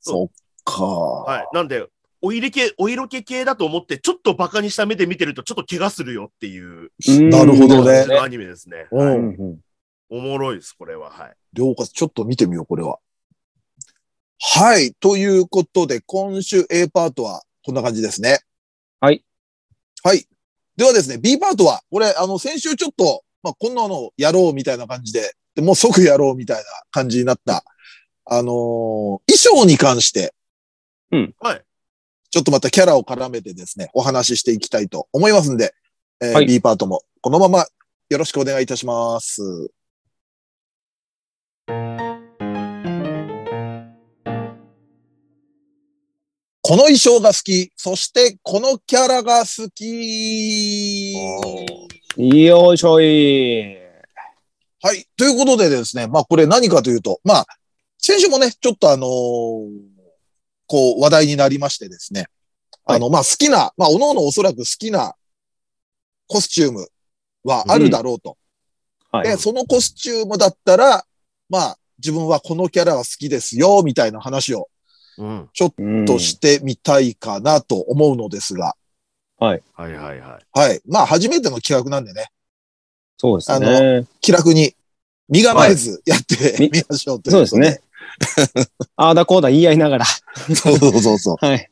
[0.01, 0.29] そっ
[0.65, 0.83] か。
[0.83, 0.87] う。
[1.29, 1.47] はい。
[1.55, 1.87] なんで、
[2.25, 6.89] お色気、お色気系だと思って、ちょっとバカにした目で見てると、ちょっと怪我するよっていう
[7.29, 8.87] なるほどねアニメですね。
[8.91, 8.95] う。
[8.95, 9.59] はいうんんうん
[10.09, 11.09] おもろいです、これは。
[11.09, 11.33] はい。
[11.53, 11.87] 了解。
[11.87, 12.99] ちょっと見てみよう、これは。
[14.39, 14.93] はい。
[14.99, 18.39] ということで、今週 A パートはこんな感じですね。
[18.99, 19.25] はい。
[20.03, 20.27] はい。
[20.77, 27.65] ではですね、B パートは、これ、あの、先週ちょっと、まあ、こんなのやろうみたいな感じで、でもう即やろうみたいな感じになった、
[28.25, 30.35] あのー衣装に関して、
[31.39, 31.63] はい。
[32.33, 35.75] ちょっとまたキャラを絡めてですね、お話ししていきたいと思いますんで、
[36.19, 37.67] えーはい B パートもこのまま
[38.09, 39.69] よろしくお願いいたします。
[46.63, 51.13] この衣装が好き、そしてこのキャラが好き。
[52.17, 53.77] よいしょい。
[54.81, 55.05] はい。
[55.15, 57.45] ということでですね、まあこれ何かというと、まあ、
[57.99, 59.92] 先週もね、ちょっとあのー
[60.67, 62.27] こう話題になりましてですね、
[62.85, 65.15] あの、まあ好きな、まあ、おのおのおそらく好きな
[66.27, 66.87] コスチューム
[67.43, 68.37] はあるだろうと。
[69.11, 69.27] はい。
[69.27, 71.05] で、そのコスチュームだったら、
[71.49, 74.69] まあ、自分はこのキャラは好きですよ、みたいな話を
[75.17, 75.49] うん。
[75.77, 78.75] うんとしてみたいかなと思うのですが、
[79.37, 80.19] はいはいはい。
[80.19, 80.81] はい。
[80.87, 82.29] まあ、初めての企画なんでね、
[83.17, 84.07] そうですあね。
[84.21, 84.75] 気楽に
[85.29, 87.81] 身構えずやってみましょうといそうですね。
[88.95, 90.05] ああだこうだ言い合いながら。
[90.05, 91.45] そうそうそうそう。
[91.45, 91.69] はい。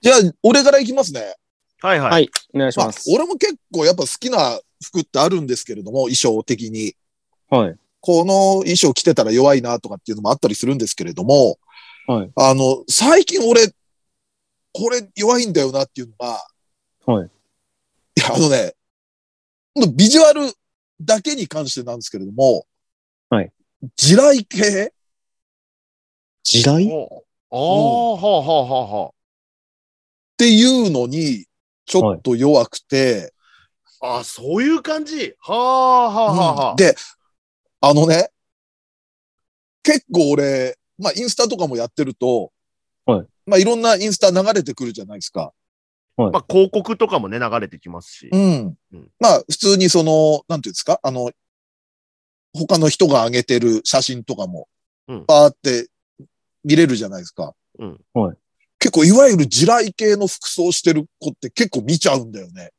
[0.00, 1.34] じゃあ、俺からいきますね。
[1.80, 2.10] はいはい。
[2.10, 2.30] はい。
[2.54, 6.94] お願いしまあます。、俺も結構やっぱ好きな服ってあるんですけれども、衣装的に。
[7.48, 7.76] はい。
[8.00, 11.58] この衣装着てたら弱いなとかっていうのもあったりするんですけれども、
[12.06, 12.30] はい。
[12.36, 13.68] あの、最近俺、
[14.72, 16.44] これ弱いんだよなっていうのが、
[17.06, 17.26] はい。
[17.26, 18.74] いや、あのね、
[19.94, 20.52] ビジュアル
[21.00, 22.66] だけに関してなんですけれども、
[23.30, 23.50] はい。
[23.96, 24.92] 地雷系？
[26.44, 26.88] っ時代？
[26.90, 29.10] おああ、はあはあはあは
[30.36, 31.46] ていうのに、
[31.86, 33.32] ちょっと弱くて、
[34.00, 34.18] あ。
[34.18, 35.34] あそういう感じ？
[35.40, 36.70] はあはあはあはあ。
[36.72, 36.94] うんで、
[37.80, 38.28] あのね、
[39.82, 42.52] 結構俺、まあ、インスタとかもやってると、
[43.06, 43.26] はい。
[43.46, 45.52] まあ、いろんなインスタ流れてくるじゃないですか。
[46.16, 48.28] まあ、広告とかもね、流れてきますし。
[48.32, 49.08] うんうん。
[49.18, 51.30] まあ、普通にその、なんていうんですか、あの、
[52.54, 54.68] 他の人が上げてる写真とかも
[55.06, 55.88] うん、パーって
[56.64, 57.54] 見れるじゃないですか。
[57.78, 58.36] うんはい
[58.84, 62.70] 結構、いわゆる地雷系の服装してる子って結構見ちゃうんだよね。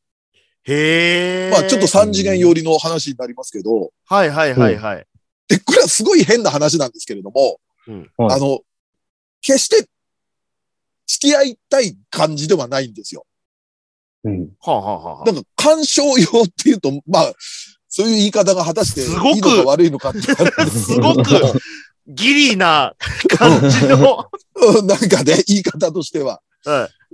[0.66, 1.52] へえ。
[1.52, 5.06] まあ、ちょっと三次元寄りの話になりますけど、はいはいはいはい。
[5.48, 8.60] で、これはすごい変な話なんですけれども、うんはいあの、
[9.42, 9.78] 決して
[11.08, 13.26] 付き合いたい感じではないんですよ。
[14.26, 14.50] うん。
[14.60, 17.34] はあ、はあはあはなんか鑑賞用っていうと、まあ、
[17.88, 21.24] そういう言い方が果たしてすごくいいのか悪いのかってすごく
[22.08, 22.96] ギリな
[23.38, 24.30] 感じの。
[24.56, 26.42] うん なんかね、言い方としては。
[26.64, 27.06] はい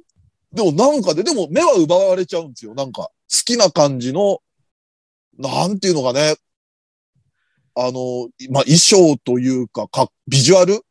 [0.53, 2.73] でもなんかで、でも目は奪われちゃうんですよ。
[2.73, 3.11] なんか、好
[3.45, 4.39] きな感じの、
[5.37, 6.35] なんていうのかね。
[7.73, 10.81] あの、まあ、衣装というか、か、ビジュアル？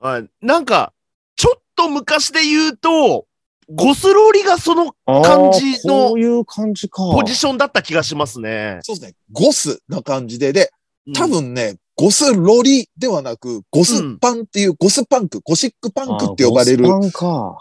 [0.00, 0.28] はい。
[0.40, 0.94] なんか、
[1.36, 3.26] ちょっと昔で言うと、
[3.68, 7.02] ゴスロリがその感じのういう感じか。
[7.12, 8.78] ポジションだった気がしますね。
[8.82, 9.16] そうですね。
[9.32, 10.70] ゴスな感じで、で、
[11.06, 16.84] うん多分ね、ゴスロリではなく、ゴスパンっていう、ゴスパンク、ゴシックパンクって呼ばれる。
[16.86, 17.00] うん、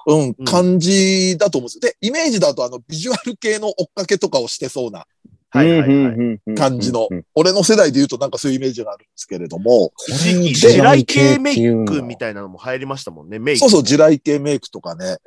[0.07, 1.81] うん感じだと思うんですよ。
[1.81, 5.05] で、イメージだとあの、ビジュアル系の追っかけとかをしてそうな
[5.53, 6.51] はいはいはい。
[6.51, 13.59] い感じの俺の世代で言うとなんかそういうイメージがあるんですけれども、地雷系メイクみたいなのも流行りましたもんね、メイク。
[13.59, 15.17] そうそう、地雷系メイクとかね。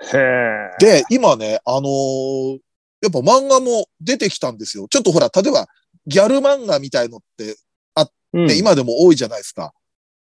[0.81, 2.59] で、今ね、あのー
[3.03, 4.89] やっぱ漫画も出てきたんですよ。
[4.89, 5.69] ちょっとほら、例えば、
[6.07, 7.57] ギャル漫画みたいのって、
[8.37, 9.73] うんね、今でも多いじゃないですか。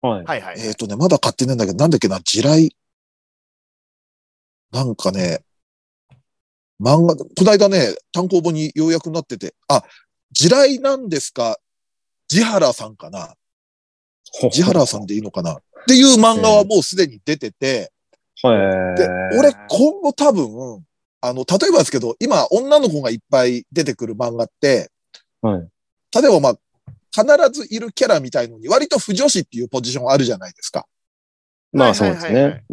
[0.02, 0.24] はい。
[0.24, 0.60] はいはい。
[0.60, 2.76] えっ、とね、まだ買ってねえんだけど、なんだっけな、地雷。
[4.72, 5.40] なんかね、
[6.80, 9.84] 漫画、この間ね、単行本にようやくなってて、あ、
[10.32, 11.58] 地雷なんですか？
[12.26, 13.34] 地原さんかな？
[14.50, 15.54] 地原さんでいいのかな？
[15.54, 17.92] っていう漫画はもうすでに出てて、
[18.42, 18.98] はい。
[18.98, 20.84] で、俺今後多分、
[21.20, 24.90] あの、例えばですけど、今女の子がいっぱい出てくる漫画って、
[25.40, 25.68] はい。
[26.14, 26.58] 例えばまあ、
[27.14, 30.86] 必ずいるキャラみたいのに割と不女子っていうポジションあるじゃないですか。
[31.72, 32.64] まあそうですね。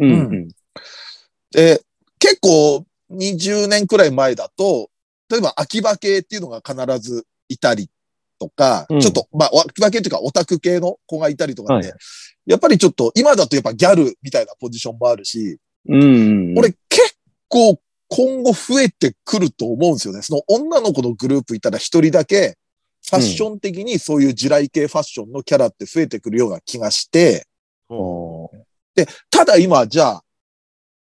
[1.52, 1.82] で、
[2.18, 4.90] 結構20年くらい前だと、
[5.28, 7.90] 例えば秋葉系っていうのが必ずいたり
[8.38, 11.98] とか、うんちょっと、まあ、秋葉系っていうかオタク系の子がいたりとかって、はい
[12.44, 16.06] やっぱりちょっと、今だとやっぱギャルみたいなポジションもあるし、うんう
[16.54, 16.58] ん。
[16.58, 17.16] 俺結
[17.48, 20.22] 構今後増えてくると思うんですよね。
[20.22, 22.56] その女の子のグループいたら一人だけ、
[23.04, 27.46] ファッション的にそういう地雷系ファッションのキャラって増えてくるような気がして、
[27.88, 28.50] おー
[29.30, 30.24] ただ今じゃあ、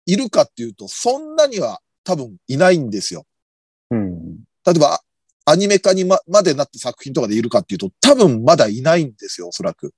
[0.06, 3.26] いるかっていうと、そんなには多分いないんですよ。
[3.90, 4.36] うん。
[4.64, 5.00] 例えば、
[5.44, 9.92] アニメ化にままでなった作品とかでいるかっていうと、多分まだいないんですよ、おそらく。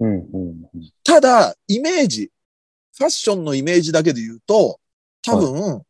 [0.00, 0.62] うんうん
[1.04, 2.30] ただ、イメージ、
[2.96, 4.80] ファッションのイメージだけで言うと、
[5.22, 5.82] 多分、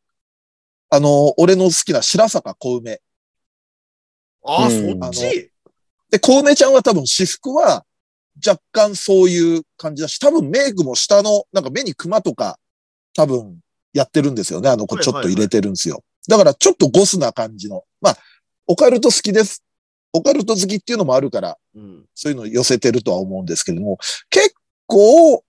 [0.90, 3.00] あの、俺の好きな白坂小梅。
[4.44, 5.50] ああ、うんそっち？
[6.10, 7.84] で、小梅ちゃんは多分私服は
[8.44, 12.58] 若干そういう感じだし、多分メイクも下の、なんか目にクマとか
[13.14, 13.60] 多分
[13.92, 14.68] やってるんですよね。
[14.68, 16.02] あの子はいちょっと入れてるんですよ。
[16.28, 17.84] だからちょっとゴスな感じの。
[18.00, 18.16] まあ、
[18.66, 19.64] オカルト好きです。
[20.12, 22.04] オカルト好きっていうのもあるから、うん。
[22.14, 24.54] そういうの寄せてるとは思うんですけども、結
[24.86, 25.42] 構、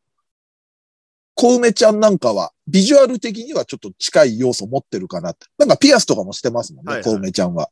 [1.35, 5.47] 小梅ちゃんなんかは、ビジュアル的にはちょっと近い要素持ってるかなって。
[5.57, 7.69] なんかピアスとかもしてますもんね、はいはい小梅ちゃんは。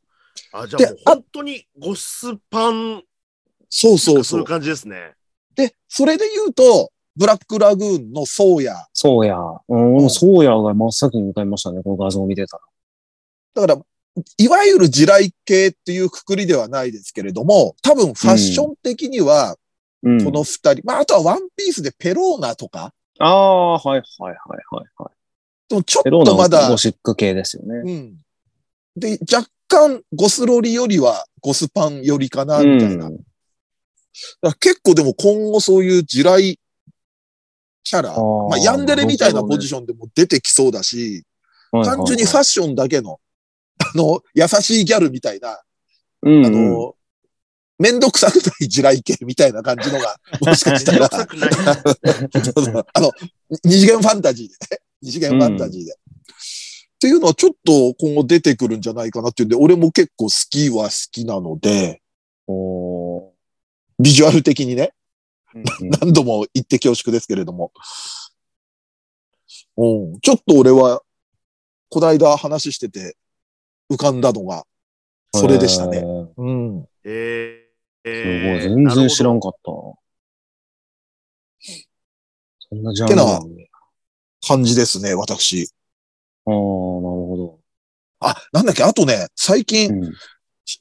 [0.52, 3.02] あ、じゃあもうであ本当にゴスパン、
[3.68, 4.46] そうそうそうそういう。
[4.46, 5.14] 感じですね。
[5.54, 8.86] で、それで言うと、ブラックラグーンのソーヤ。
[8.92, 9.36] そうや。
[9.68, 12.62] うん、うんそうやが真っ先に向かいましたね、この画像を見てたら。
[13.66, 19.56] だから、いわゆる地雷系っていうくくりではないですけれども、多分ファッション的には、
[20.02, 20.24] うん。
[20.24, 24.34] この二人、まあ、あとはワンピースでペローナとか、ああ、はいはいはい
[24.70, 25.68] はいはい。
[25.68, 27.92] でもちょっペローナとまだゴ、シック系ですよね。
[27.92, 28.16] うん。
[28.96, 33.10] で、若干ゴスロリよりはゴスパンよりかな、みたいな。
[33.10, 33.22] だか
[34.42, 36.58] ら結構でも今後そういう地雷
[37.84, 41.24] キャラ、ーまあ、ヤンデレみたいなポジションでも出てきそうだし、
[41.72, 43.18] 単純にファッションだけの、
[43.78, 45.60] あの、優しいギャルみたいな、
[46.22, 46.94] うんあの、
[47.78, 53.10] めんどくさくない地雷系みたいな感じのが、 もしかしたら、 あの、
[53.64, 54.78] 二次元ファンタジーでね。
[55.02, 55.96] 二次元ファンタジーで。
[57.02, 62.00] っていうのはちょっと今後出てくるんじゃないかなっていうんで、俺も結構好きは好きなので、
[63.98, 64.92] ビジュアル的にね、
[65.52, 65.64] うん
[66.00, 67.72] 何度も言って恐縮ですけれども。
[69.76, 71.02] うん、ちょっと俺は、
[71.90, 73.16] こないだ話してて
[73.90, 74.64] 浮かんだのが、
[75.34, 76.04] それでしたね。
[76.36, 76.88] うん。
[77.02, 79.72] えー、すごい、えー全然知らんかかった。
[82.60, 83.68] そんなジャンルなんで。
[84.46, 85.68] 感じですね、私。
[86.46, 87.58] ああ、なるほ
[88.20, 90.06] あ、なんだっけ、あとね、最近、ど。
[90.06, 90.12] うん。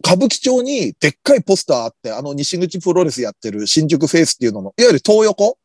[0.06, 5.58] 歌舞伎町にでっかいポスターあって、あの西口プロレスやってる新宿フェイスっていうのの、いわゆる東横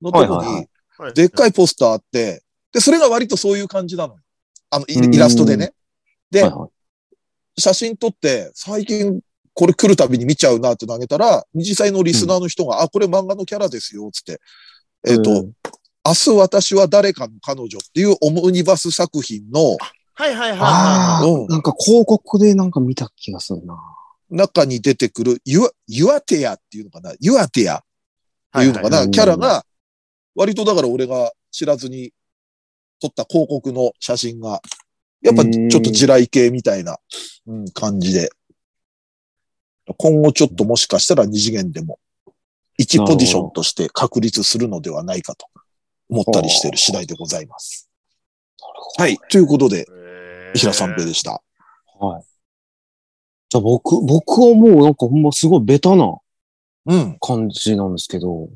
[0.00, 0.56] のとこはいはいはに、
[0.98, 2.42] はいでっかいポスターあって、
[2.72, 4.20] で、それが割とそういう感じなのよ。
[4.70, 5.72] あの、イラストでね。
[6.30, 7.60] で、はいはい。
[7.60, 9.20] 写真撮って、最近
[9.54, 14.40] これ来るたびに見ちゃうなって投げたら、実際のリスナーの人が、あ、これ漫画のキャラですよ、つって。
[15.06, 15.52] えっ、と、うん
[16.06, 19.76] 明日私は誰かの彼女っていうオムニバス作品の
[20.14, 21.46] はいはいはいあはあ、うん。
[21.48, 21.62] なん。
[21.62, 23.76] か広告でなんか見た気がするな。
[24.30, 27.12] 中に出てくるユア、ユアテアっていうのかな？
[27.20, 27.80] ユアテアっ
[28.52, 29.64] ていうのかな、はいはいキャラが、
[30.34, 32.12] 割とだから俺が知らずに
[33.00, 34.60] 撮った広告の写真が、
[35.22, 36.98] やっぱちょっと地雷系みたいな、
[37.46, 38.30] うん、感じで。
[39.96, 41.98] 今後ちょっともしかしたら二次元でも、
[42.78, 45.46] 1ポジションとして確立するのではないかと
[46.08, 47.88] 思ったりしてる次第でございます。
[48.96, 49.18] はい。
[49.30, 49.84] ということで、い。
[50.54, 51.42] 石田三平でした。
[52.00, 52.24] はい。
[53.50, 56.18] じゃあ僕、僕はもうなんかほんますごいベタな
[56.86, 57.18] うん。
[57.20, 58.48] 感じなんですけど、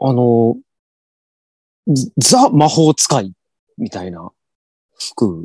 [0.00, 0.56] あの、
[2.18, 3.32] ザ魔法使い
[3.78, 4.30] みたいな
[4.98, 5.44] 服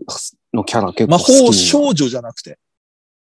[0.54, 2.58] のキャラ結構魔好き法少女じゃなくて、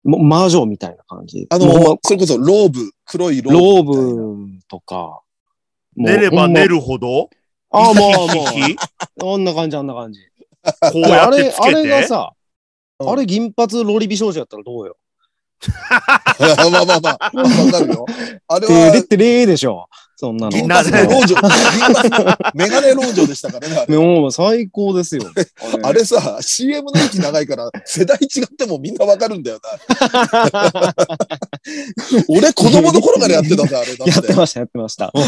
[0.04, 1.48] も魔女みたいな感じ。
[1.50, 3.96] あの、それこそローブ、黒いローブ。
[3.96, 5.22] ローブとか。
[5.96, 6.76] 寝れば寝る。
[6.76, 7.30] るほど、
[7.72, 8.10] ああ、も
[9.22, 10.20] うもあんな感じ、あんな感じ。
[10.64, 12.08] こうやあれ、ってつけあれがて。
[12.08, 12.30] さ、
[13.00, 14.96] うんあれ銀髪ロリ美少女やったらどうよ？
[16.39, 18.06] まあまあまあ、わかるよ。
[18.48, 19.89] あれてはれっ、てれーでしょ。
[20.16, 20.50] そんなの。
[20.52, 21.36] 銀髪の老女、
[22.54, 23.76] メガネ老女でしたからね。
[23.76, 25.24] あれもう最高ですよ。
[25.84, 30.93] あれさ、CM の息長いから、世代違ってもみんなわかるんだよな。
[32.30, 34.11] 俺子供の頃からやってたんだ、あれだって。
[34.11, 35.11] やってました、やってました。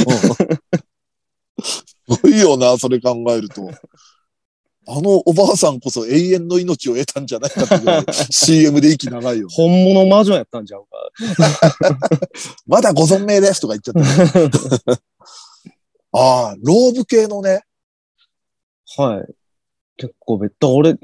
[1.64, 1.86] す
[2.22, 3.72] ごいよな、それ考えると。
[4.90, 9.50] あのおばあさんこそ永遠の命を得たんじゃないかってい CM で息長いよ。
[9.50, 11.12] 本物魔女やったんちゃうか。
[12.66, 14.94] まだご存命ですとか言っちゃった。
[16.14, 17.64] ああ、ローブ系のね。
[18.98, 19.34] はい。
[19.98, 20.96] 結構別途、俺、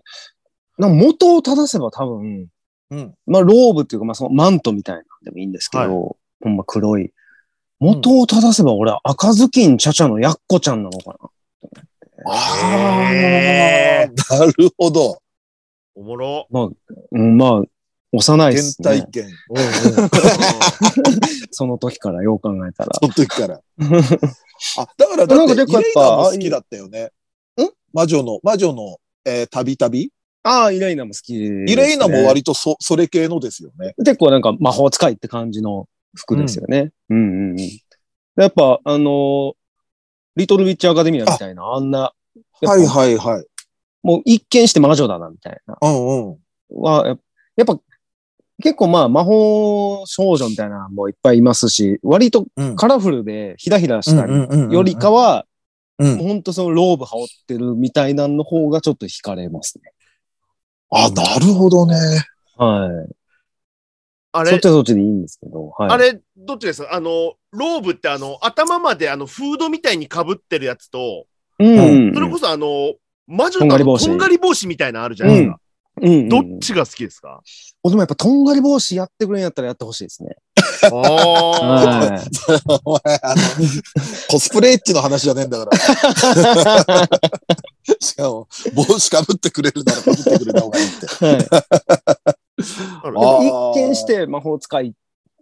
[0.78, 2.48] な元を正せば多分、
[2.94, 3.14] うん。
[3.26, 7.12] まあローブっていうか、まあそのマントみたいなんでもいいんですけど、ほんま黒い。
[7.80, 11.30] 元を正せば俺、赤ずきんちゃちゃのやっこちゃんなのかな。
[12.26, 15.18] ああ、へなるほど。
[15.96, 16.48] おもろ。
[17.12, 17.62] うん、まあ、
[18.14, 19.02] 幼いっ原すね。
[19.02, 19.26] 体験。
[19.26, 20.10] うんうん。
[21.52, 22.92] その時からよう考えたら。
[23.02, 23.56] その時から。
[24.78, 27.12] あ、だからだって、なんか結構やっイレイナぱも好きだったよね。
[27.58, 27.70] ん？
[27.92, 30.13] 魔女の、魔女の、えー、旅旅
[30.44, 31.72] ああ、イレイナも好きね。
[31.72, 33.94] イレイナも割とそ、それ系のですよね。
[33.98, 36.92] 結構なんか魔法使いって感じの服ですよね。
[37.10, 37.58] うん、うん、うん
[38.36, 39.54] やっぱ、あのー
[40.36, 42.12] リトルウィッチアカデミアみたいな、あんな、
[42.62, 43.46] はいはいはい。
[44.02, 45.78] もう一見して魔女だな、みたいな。
[45.80, 46.38] うんうん。
[46.82, 47.16] は、や
[47.56, 47.80] やっぱ、
[48.62, 55.46] 結構まあ魔法少女みたいなのもいっぱいいますし、割とうんカラフルでひらひらしたりうんうんうんうんよりかは、
[56.00, 59.92] うんほんとそのローブ羽織ってるみたいなの方がちょっと惹かれますね。
[60.94, 61.96] あ、なるほどね。
[62.58, 63.16] はい。
[64.32, 64.52] あれ？
[64.52, 65.90] そっち、はそっちでいいんですけど、はい。
[65.92, 66.84] あれ、どっちです？
[66.84, 71.26] かあの、ローブってあの、頭まであの、フードみたいに被ってるやつと、
[71.60, 72.14] うん、うん。
[72.14, 72.94] それこそあの、
[73.28, 75.60] 魔女のとんがり帽子みたいなのあるじゃないですか。
[76.02, 76.30] うん、うん。
[76.30, 77.42] どっちが好きですか、
[77.84, 80.36] でもやっぱとんがり帽子やってくれんやったらやってほしいですね。
[80.84, 81.00] ああ。
[81.00, 82.22] はい。
[82.84, 83.42] お前、あの、
[84.30, 87.08] コスプレエッジの話じゃねえんだから。
[88.00, 91.06] しかも、帽子かぶってくれるならかぶってくれた方がいいって。
[93.04, 93.82] はい。
[93.82, 94.94] 一見して魔法使いっ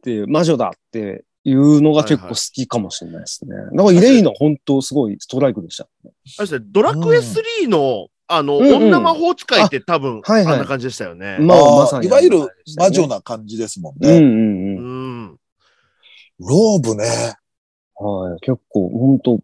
[0.01, 3.55] ていう魔女だっていうのが結構好きかもしれないですね。
[3.55, 5.83] だからイレイナ本当すごいストライクでした。
[5.83, 11.37] あれですね、ドラクエ3の、あの、うんうん女魔法使いって多分、はいはいあんな感じでしたよね。
[11.39, 12.07] まあ、まさに。
[12.07, 13.15] いわゆる魔女な。
[13.15, 14.09] な感じですもんね。
[14.09, 15.23] うんうんううん。
[15.25, 15.37] ん。
[16.39, 17.05] ローブね。
[17.95, 18.39] はい。
[18.41, 19.39] 結構、本当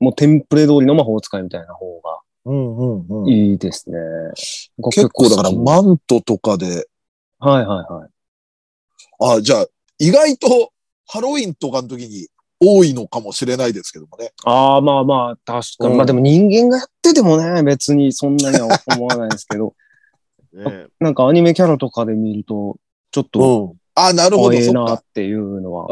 [0.00, 3.28] もうテンプレ通りの魔法使いみたいな方がうんうんうん。
[3.28, 3.96] いいですね。
[4.90, 6.86] 結構だからマントとかで、
[7.38, 8.10] はいはいはい。
[9.38, 9.66] あ、じゃあ、
[9.98, 10.72] 意外と
[11.06, 12.28] ハロウィンとかの時に
[12.60, 14.32] 多いのかもしれないですけどもね。
[14.44, 15.90] ああ、まあまあ、確かに。
[15.92, 19.74] うんまあでも人間がやっててもね、別にそんなには思わないですけど、
[20.52, 22.76] ねなんかアニメキャラとかで見ると、
[23.10, 23.76] ちょっと、ん。
[23.94, 24.72] あ、なるほど、可愛い。
[24.72, 25.86] なっていうのは。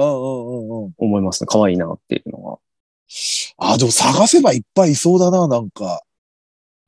[0.98, 1.46] 思いますね。
[1.48, 2.58] 可愛いなっていうのは。
[3.58, 6.02] あ、でも探せばいっぱいいそうだな、なんか。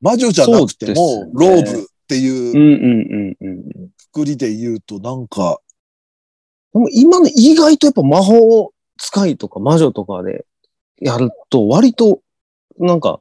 [0.05, 3.89] 魔女じゃなくても、ローブってうんいう。
[3.97, 5.59] くくりで言うと、なんか、
[6.73, 10.45] でも今ね、意外とやっぱ魔法使いとか魔女とかで
[11.01, 12.21] やると割と
[12.79, 13.19] なんか、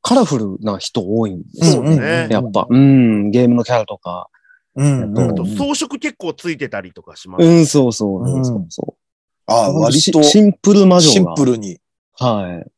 [0.00, 1.90] カラフルな人多いんですよね。
[1.90, 4.28] うんうんねやっぱ、うん、ゲームのキャラとか。
[4.76, 5.02] うん。
[5.02, 7.44] うんあと装飾結構ついてたりとかします。
[7.44, 9.02] うん、そうそう、うんそうそう。
[9.46, 11.12] ああ、割とシシンプル魔女が。
[11.12, 11.78] シンプルに。
[12.18, 12.70] はい。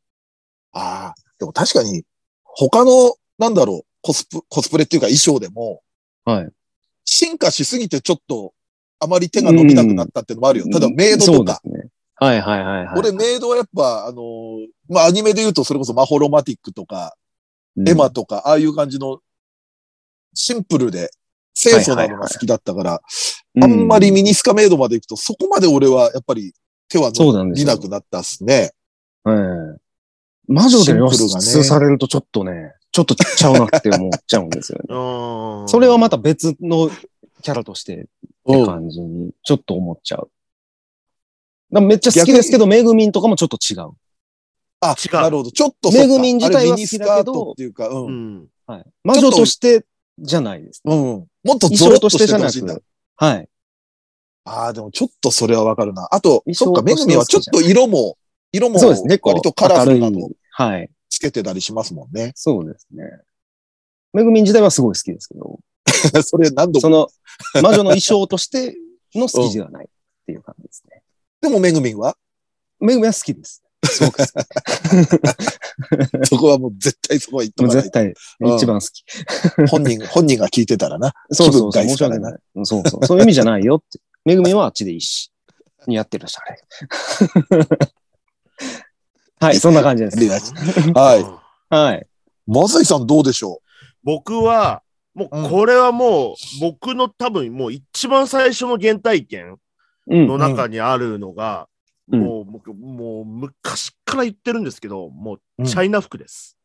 [0.72, 2.04] ああ、でも確かに、
[2.56, 5.82] 他の、なんだろう、コスプ、コスプレっていうか衣装でも、
[6.24, 6.48] はい。
[7.04, 8.52] 進化しすぎてちょっと、
[8.98, 10.66] あまり手が伸びなくなったっていうのもあるよ。
[10.72, 11.60] ただ、メイドとか。
[11.62, 11.90] そうですね。
[12.14, 12.98] はいはいはいはい。
[12.98, 17.14] 俺、メイドはやっぱ、あのーまあ、アニメで言うと、それこそマホロマティックとか、
[17.76, 19.20] うんエマとか、ああいう感じの、
[20.32, 21.10] シンプルで、
[21.52, 23.02] 清楚なのが好きだったから、
[23.62, 26.54] あんまりミニスカメイドまで行くと、そこまで俺はやっぱり
[26.88, 28.72] 手はそうなんですよ伸びなくなったっすね。
[29.24, 29.78] うん。
[30.48, 34.84] 魔女で露出されるとちょっとね、ちょっとちゃうなって思っちゃうんですよね。
[34.94, 36.90] うんそれはまた別の
[37.42, 38.08] キャラとしてって
[38.46, 40.30] うん感じにちょっと思っちゃう。
[41.80, 43.90] めっちゃ好きですけど、めぐみんとかもちょっと違う。
[44.80, 45.50] あ、違うなるほど。
[45.50, 47.92] ちょっとめぐみん自体は好きだけどトっていうか、う。
[47.92, 48.46] うんん。
[48.66, 48.84] はい。
[49.02, 49.84] 魔女として
[50.18, 50.82] じゃないです。
[50.84, 50.94] うん。
[50.94, 52.82] もっと衣ゾロッとしてじゃなく。。
[53.16, 53.48] はい。
[54.44, 56.08] ああ、でもちょっとそれはわかるな。
[56.10, 58.16] あと、衣そっか、めぐみはちょっと色も、
[58.56, 60.90] 色も割とカラフルなのはい。
[61.08, 62.32] つけてたりしますもんね。
[62.34, 63.04] そうですね。
[64.12, 65.60] めぐみん自体はすごい好きですけど、
[66.22, 66.80] それ何度も。
[66.80, 67.08] その
[67.62, 68.76] 魔女の衣装として
[69.14, 69.88] の好きじゃないっ
[70.26, 71.02] ていう感じですね。
[71.40, 72.16] でもめぐみんは？
[72.80, 73.62] めぐみは好きです。
[73.84, 74.30] すごく好き。
[76.28, 77.80] そこはもう絶対そこは言っとかないと。
[77.80, 79.04] もう絶対うん一番好き。
[79.70, 81.14] 本人、本人が聞いてたらな。
[81.30, 82.38] そうそうそう、申し訳ない。
[82.56, 83.06] うんそうそう。
[83.06, 84.00] そういう意味じゃないよって。
[84.24, 85.30] めぐみはあっちでいいし。
[85.86, 86.58] にやってるし、あれ。
[89.40, 90.54] はい、 そんな感じです。
[90.94, 91.74] はい。
[91.74, 92.06] はい。
[92.46, 93.60] まさいさんどうでしょ
[94.04, 94.82] 僕は、
[95.14, 99.56] もうこれはもう僕の多分もう一番最初の原体験
[100.08, 106.56] うんの中にあるのが、うんもう僕、もう昔から言ってるんですけど、もううチャイナ服です。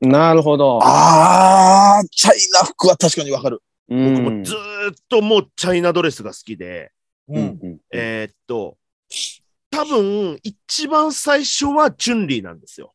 [0.00, 0.78] なるほど。
[0.82, 3.60] あー、チャイナ服は確かにわかる。
[3.88, 6.92] うん僕もずーっともうチャイナドレスが好きで、
[7.28, 8.76] うんうんえーっと、
[9.74, 12.94] 多分一番最初はチュンリーなんですよ。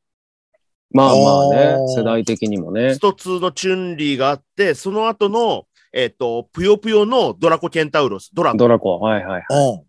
[0.91, 2.99] まあまあね世代的にもねス。
[2.99, 9.43] ト2のチュンリーがあって、その後の、えーっと、ぷよぷよのドラコケンタウロス、ドラコドラコ、はいはい。
[9.49, 9.83] うん。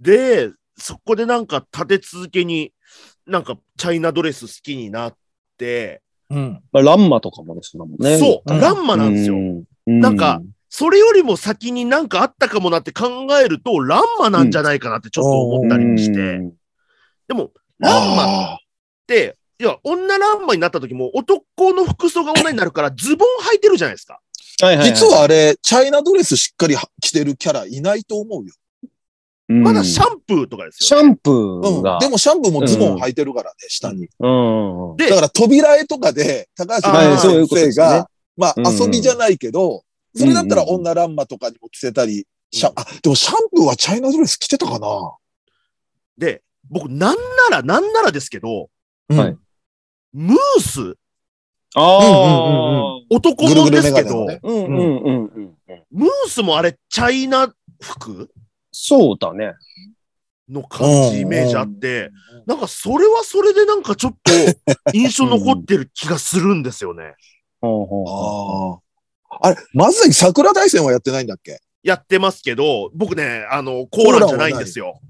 [0.00, 2.72] で、そこでなんか立て続けに、
[3.26, 5.16] なんかチャイナドレス好きになっ
[5.56, 6.62] て、うん。
[6.72, 8.18] まあランマとかもですもんね。
[8.18, 9.36] そう、うんランマなんですよ。
[9.36, 10.00] うん。
[10.00, 10.42] なんか
[10.76, 16.52] それよりも先になんかあったかもなって考えると、ランマなんじゃないかなってちょっと思ったりもして、うん
[17.28, 18.58] でも、ランマっあ
[19.06, 24.18] て、いや、女ランマになった時も男の服装が女になるからズボン履いてるじゃないですか。
[24.62, 28.52] はいはいはい実はあれ、チャイナドレスしっかり着てるキャラいないと思うよ。
[29.46, 31.02] まだシンャンプーとかですよ、ね。
[31.02, 31.60] シャンプうん。
[31.60, 32.00] ーが。
[32.00, 34.08] でもシャンプーもズボン履いてるからね、下に。
[34.18, 34.96] うんうん。
[34.96, 39.83] でだから扉絵とかで、高橋はい真そういうね先生が、まあうんうん遊びじゃないけど、
[40.14, 45.16] それだったら女ランマとかにも着せたり、シャンあ、でもシャンプーはチャイナドレス着てたかな。
[46.16, 47.16] で、僕、なん
[47.50, 48.70] なら、なんならですけど、
[49.08, 49.18] うん。
[49.18, 49.36] はい。
[50.12, 50.96] ムース、
[51.74, 53.00] あうんうんうんあ。
[53.10, 54.26] 男もんですけど。
[55.90, 58.30] ムースもあれ、チャイナ服？
[58.70, 59.54] そうだね。
[60.48, 62.10] の感じ、イメージあって、
[62.46, 64.30] なんかそれはそれでなんかちょっと
[64.92, 67.14] 印象残ってる気がするんですよね。
[67.60, 68.83] ほうほうほああ。
[69.40, 71.60] あれ、まずに桜大戦はやってないんだっけ？
[71.82, 75.00] やってますけど、僕ね、あの、コーランじゃないんですよ。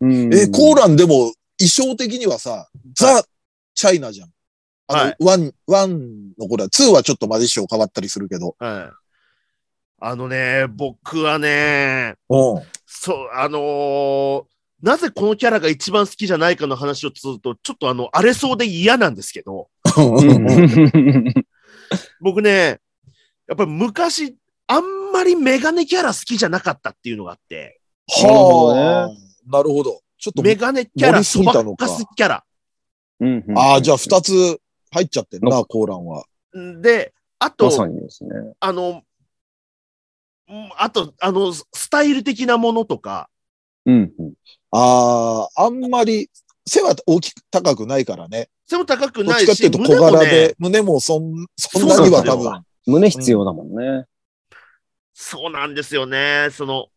[0.00, 3.22] え、コーランでも衣装的にはさ、ザ・
[3.74, 4.30] チャイナじゃん。
[4.88, 8.56] あはいの、 one、one の頃は、 two はちょっとマジ衣装変わったりするけど。
[8.58, 8.92] はい。
[10.04, 12.62] あのね、僕はね、うん。
[12.86, 14.44] そう、あのー
[14.82, 21.34] なぜこのキャラが一番好きじゃないかの話をすると、ちょっとあの、荒れそうで嫌なんですけど、うん
[22.20, 22.80] 僕ね、
[23.52, 29.50] やっぱり昔、あんまりメガネキャラ好きじゃなかったっていうのがあって、はあ。
[29.50, 30.00] なるほど。
[30.18, 32.44] ちょっと、メガネキャラ、そばぎたのかすキャラ。
[33.20, 34.58] うんうんああ、じゃあ二つ
[34.90, 36.24] 入っちゃってんな、コーランは。
[36.56, 38.30] んで、あまと、さにですね。
[38.58, 39.02] あの、
[40.48, 43.28] うんあと、あの、スタイル的なものとか、
[43.84, 44.32] うんうん。
[44.70, 46.30] ああ、あんまり、
[46.66, 48.48] 背は大きく、高くないからね。
[48.66, 52.64] 背も高くどっないし、ちかっていうと小胸もね柄で、、胸もそん、そんなには多分。
[52.86, 54.06] 胸必要だもんね。
[55.14, 56.48] そうなんですよね。
[56.52, 56.88] その、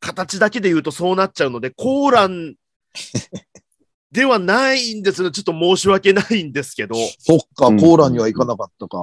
[0.00, 2.54] 形だけで言うとそうなっちゃうので、コーラン
[4.10, 5.30] ではないんですよ。
[5.30, 6.94] ちょっと申し訳ないんですけど。
[7.18, 8.98] そっか、うんコーランには行かなかったか。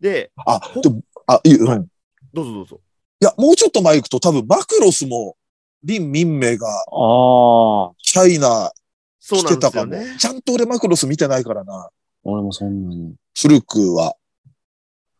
[0.00, 1.82] で、あ、でも、あ、いい、うん。
[1.82, 1.86] い
[2.32, 2.80] どうぞどうぞ。
[3.20, 5.36] や、もうちょっと前行くと多分マクロスも、
[5.84, 7.92] リン・ミンメイがああ。
[8.02, 8.70] チャイナ
[9.18, 9.92] そうなんしてたかも。
[9.92, 10.18] ですよね。
[10.18, 11.88] ちゃんと俺マクロス見てないからな。
[12.24, 13.14] 俺もそんなに。
[13.38, 14.14] 古くは。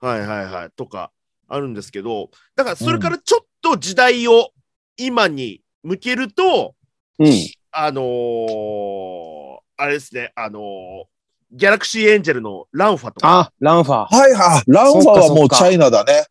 [0.01, 0.71] はいはいはい。
[0.77, 1.13] とか、
[1.49, 4.51] あるんですけど、だからそれからちょっと時代を
[4.97, 6.75] 今に向けると、
[7.19, 7.33] うん。
[7.73, 11.05] あのーあれですね、あのー
[11.53, 14.17] ギャラクシーエンジェルのランファとか、あ、ランファー。
[14.17, 14.71] はいはい。
[14.71, 16.27] ランファーはもうチャイナだね。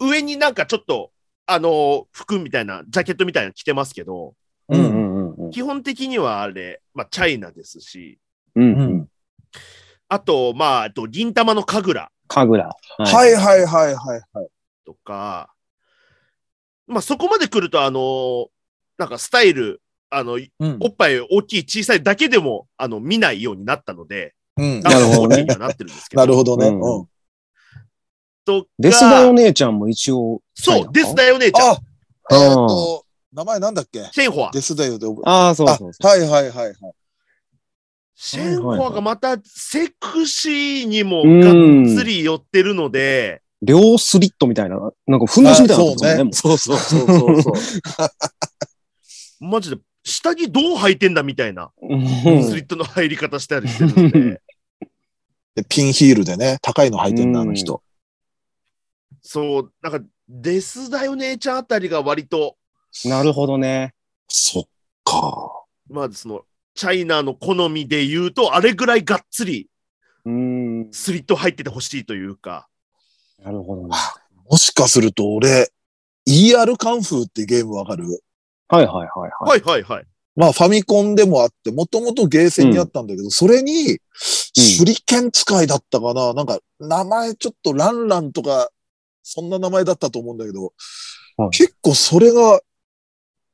[0.00, 1.10] 上になんかちょっと、
[1.44, 4.34] あのー服みたいな、ジャケットみたいなの着てますけど、
[4.68, 5.50] うんうんうんうん。
[5.50, 8.18] 基本的にはあれ、まあ、チャイナですし、
[8.54, 9.08] うんううんん。
[10.12, 12.68] あと、まあ、あと、銀玉の神楽神楽。
[12.98, 14.48] はいはいはいはいはい。
[14.84, 15.54] とか、
[16.86, 18.46] まあ、そこまで来ると、あのー
[18.98, 24.80] なんかスタイル、あの、うんおっぱい大きい小さいだけでも、あの、見ないようになったので、うん。
[24.80, 26.20] なるほどねなってるんですけど。
[26.22, 26.66] なるほどね。
[26.68, 27.08] うんうん。
[28.44, 30.42] とかデスダお姉ちゃんも一応。
[30.54, 31.70] そう、デスだよ姉ちゃん。
[31.72, 31.78] あ、
[32.32, 34.04] えーっと、名前なんだっけ？
[34.12, 34.50] シェンホア。
[34.52, 36.06] デスだよで覚えああ、そうあそうそう。
[36.06, 36.74] はいはいはいはい。
[38.24, 45.84] シェンホアがまたセクシーにもうんがっつり寄ってるので、両スリットみたいな、なんかふんどしみたいな。
[45.84, 46.32] のそうね。
[46.32, 47.06] そうそうそう。
[47.06, 49.44] そうそう。
[49.44, 49.76] マジで。
[50.04, 54.40] 下着どう履いてんだみたいな、うんスリットの入り方したりしてるので、
[55.56, 55.64] で。
[55.68, 56.36] ピンヒールで。
[56.36, 57.82] ね、高いの履いてんだ、あの人。
[59.20, 62.56] そう、なんか、デスだよ姉ちゃんあたりが割と、
[63.04, 63.94] なるほどね。
[64.28, 64.64] そっ
[65.02, 65.64] か。
[65.88, 66.44] まあその、
[66.74, 69.68] チャイナの好みで言うと、あれぐらいがっつり
[70.24, 70.88] うん。
[70.92, 72.68] スリット入っててほしいというか、
[73.42, 73.96] なるほどね。
[74.48, 75.72] もしかすると俺、
[76.28, 78.04] ER カンフーってゲームわかる？
[78.68, 79.30] はいはいはいはい。
[79.50, 80.04] はいはいはい。
[80.36, 83.98] まあファミコンでもあって、もともとゲーセンにあったんだけど、それに、
[84.54, 88.70] 手裏剣使いだったかな、なんか、名前ちょっとランランとか、
[89.22, 90.72] そんな名前だったと思うんだけど、
[91.36, 92.60] はい結構それが、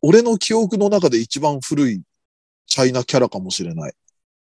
[0.03, 2.03] 俺の記憶の中で一番古い
[2.69, 3.93] チャイナキャラかもしれない。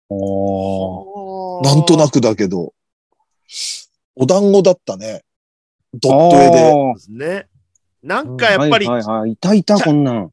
[0.09, 2.73] おーなんとなくだけど、
[4.15, 5.23] お団子だったね。
[5.93, 6.71] ドット絵で。
[6.71, 7.47] あーですね。
[8.03, 9.31] なんかやっぱり、はいはいはい。
[9.31, 10.31] いたいた、こんなん。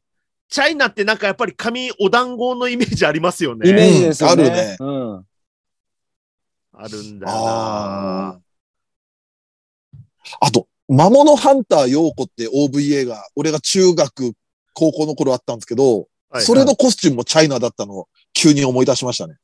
[0.49, 3.69] チャイナってなんかやっぱり紙お団子のイメージありますよね。
[3.69, 4.43] イメージですよね。
[4.43, 5.25] うんあるねうん。
[6.73, 8.41] あるんだな。
[10.41, 14.33] あと、魔物ハンター陽子って OVA が、俺が中学、
[14.73, 19.35] 高校の頃あったんですけど、はいそれのコスチュームもチャイナだったのを急に思い出しましたね。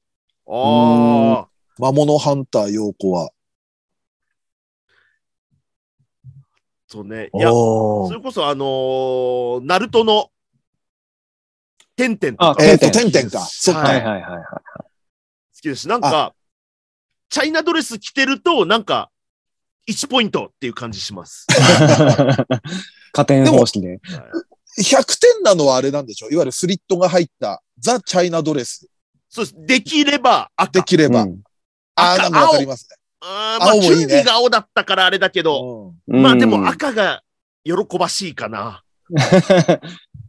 [0.47, 1.47] ああ。
[1.77, 3.31] 魔物ハンター陽子は。
[6.87, 7.29] そうね。
[7.33, 10.29] いや、それこそあのーナルトの、
[11.95, 13.39] テンテンとかあえっ、と、テンてんてんか。
[13.39, 13.81] そっか。
[13.81, 14.43] はいはいはいはいはい。
[14.43, 14.89] 好
[15.61, 16.35] きですし、なんか、
[17.29, 19.09] チャイナドレス着てると、なんか、
[19.87, 21.47] 1ポイントっていう感じします。
[23.11, 23.99] 加点方式で。
[24.77, 26.29] 100点なのはあれなんでしょ？
[26.29, 28.87] いわゆるスリットが入ったザ・チャイナドレス。
[29.29, 29.55] そうです。
[29.65, 30.71] できれば赤。
[30.71, 31.23] できれば。
[31.23, 31.39] うん
[31.97, 32.89] ああ、なんかわかります
[33.21, 36.17] あーまあ、チュンリーが青だったからあれだけど、ね。
[36.17, 37.23] うんまあでも赤が
[37.63, 38.83] 喜ばしいかな。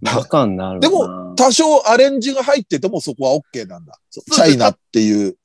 [0.00, 0.88] バカになるな。
[0.88, 3.98] でも多少アレンジが入っててもそこは OK なんだ。
[4.10, 5.36] チャイナっていう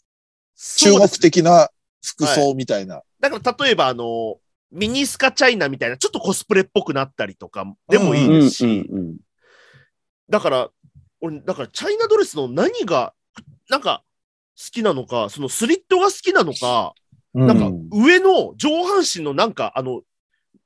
[0.77, 1.69] 中国的な
[2.03, 3.01] 服装みたいな。
[3.19, 4.37] だから例えばあの、
[4.71, 9.17] ミニスカチャイナみたいな、ちょっとコスプレっぽくなったりとかでもいいですし、うんうんうん
[10.31, 10.69] だから、
[11.19, 13.13] 俺、だからチャイナドレスの何が、
[13.69, 14.01] なんか、
[14.57, 16.93] 好きなのか、そのスリットが好きなのか、
[17.33, 17.47] うん。
[17.47, 20.01] なんか上の上半身のなんか、あの、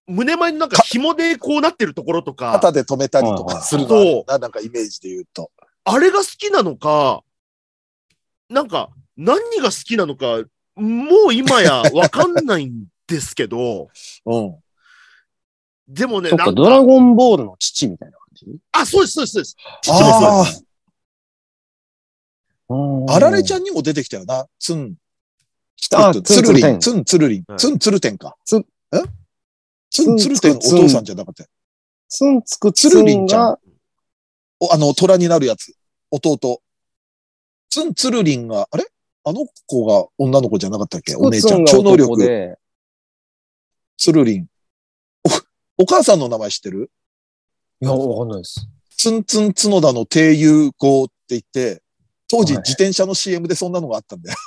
[0.08, 5.52] 胸前のなんか紐でこうなってるところとか、肩で止めたりとかするのあるな、なんかイメージで言うと。
[5.84, 7.24] あれが好きなのか、
[8.50, 10.44] なんか、何が好きなのか、
[10.76, 13.90] もう今やわかんないんですけど、
[14.26, 14.56] うん。
[15.88, 18.46] でもね、なんドラゴンボールの父みたいな感じ？
[18.72, 19.56] あ、そうです、そうです、そうです。
[19.82, 20.66] 父もそうあです。
[23.12, 24.48] あ、あられちゃんにも出てきたよな。
[24.60, 24.96] ツン。
[25.94, 26.80] あつるりん。
[26.80, 27.56] ツツンつるりんは。
[27.56, 28.36] いツンつるてんか。
[28.44, 29.04] ツンえ？
[29.92, 31.50] ツンつるてんお父さんじゃなかったよ
[32.10, 33.60] ツンつくつるりんちゃんが、
[34.60, 35.76] おあの、虎になるやつ。
[36.10, 36.62] 弟。
[37.70, 38.86] ツンつるりんが、あれ？
[39.24, 41.16] あの子が女の子じゃなかったっけ？
[41.16, 41.66] お姉ちゃん。
[41.66, 42.58] 超能力。
[43.98, 44.48] で、つるりん。
[45.78, 46.92] お、お母さんの名前知ってる？
[47.82, 48.68] いや、わかんないです。
[48.98, 51.82] ツンツン角田の低友語って言って、
[52.28, 54.38] 当時はい自転車の CM でそんなのがあったんだよ。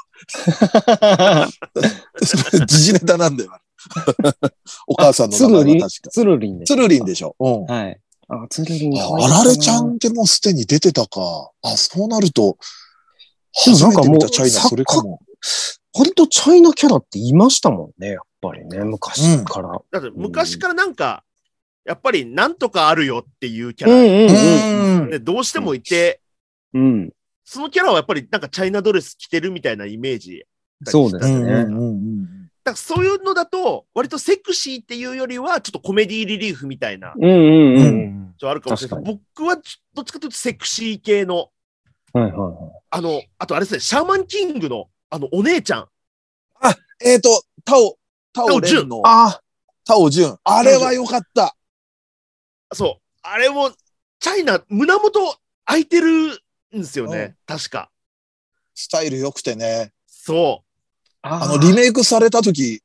[2.66, 3.52] 時事ネタなんだよ。
[4.86, 6.10] お母さんのつるりん名前は確か。
[6.10, 6.64] つるりんで。
[6.64, 7.36] つるりんでしょ？
[7.38, 7.64] うん。
[7.66, 8.00] はい。
[8.28, 8.98] あ、つるりん。
[8.98, 11.52] ああられちゃんってもうすでに出てたか。
[11.62, 12.58] あ、そうなると、
[13.54, 15.20] 初めなんかもうて見たチャイナ、それかも。
[15.94, 19.80] 割とチャイナキャラっていましたもんね、ぱりね、昔から。
[19.90, 21.24] だって昔からなんか、
[21.84, 25.02] やっぱりなんとかあるよっていうキャうんラ、うんうん。
[25.04, 25.10] うん。
[25.10, 26.20] ねどうしてもいて、
[26.74, 27.12] うん。
[27.44, 30.44] そのキャラはやっぱりなんかチャイナドレス着てるみたいなイメージ。
[30.84, 31.36] そうですね。
[31.36, 32.24] うんうんうんうん。
[32.62, 39.56] だからそういうのだと、割とセクシーっていうよりは、ちょっとコメディリリーフみたいな、うんうんうんあるかもしれない僕は
[39.94, 41.50] どっちかというとセクシー系の、
[42.12, 42.54] はいはいはい。
[42.90, 45.88] あの、あとあれですね、シャーマンキングの、あの、お姉ちゃん。
[47.04, 47.96] えっ、と、タオ、
[48.32, 49.40] タオレンの、あ
[49.84, 50.38] タオジュン。
[50.44, 51.56] あれは良かった。
[52.72, 53.02] そう。
[53.22, 53.70] あれも、
[54.20, 56.34] チャイナ、胸元開いてる
[56.76, 57.36] んですよね。
[57.46, 57.90] 確か。
[58.74, 59.92] スタイル良くてね。
[60.06, 60.62] そ
[61.22, 62.82] ああの、リメイクされた時、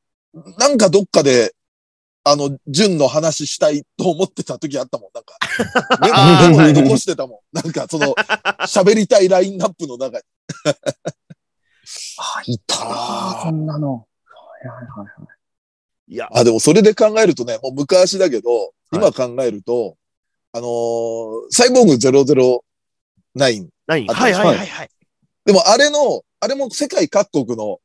[0.58, 1.54] なんかどっかで、
[2.24, 5.12] あの、ジュンの話したいと思ってた時あったもん。
[5.14, 5.38] なんか、
[6.02, 7.58] メあモーメモ残してたもん。
[7.58, 8.16] なんか、その、
[8.66, 10.24] 喋りたいラインナップの中に。
[12.18, 14.08] あ、いたなあーこんなの。
[14.70, 15.28] はいはいはいは
[16.08, 16.16] い。
[16.16, 19.98] や、あ、でもそれで考えるとね、もう昔だけど、今考えると、
[20.52, 22.60] あのーサイボーグ009。
[23.36, 24.90] 何あはいはいはいはい。
[25.46, 27.80] でもあれの、あれも世界各国の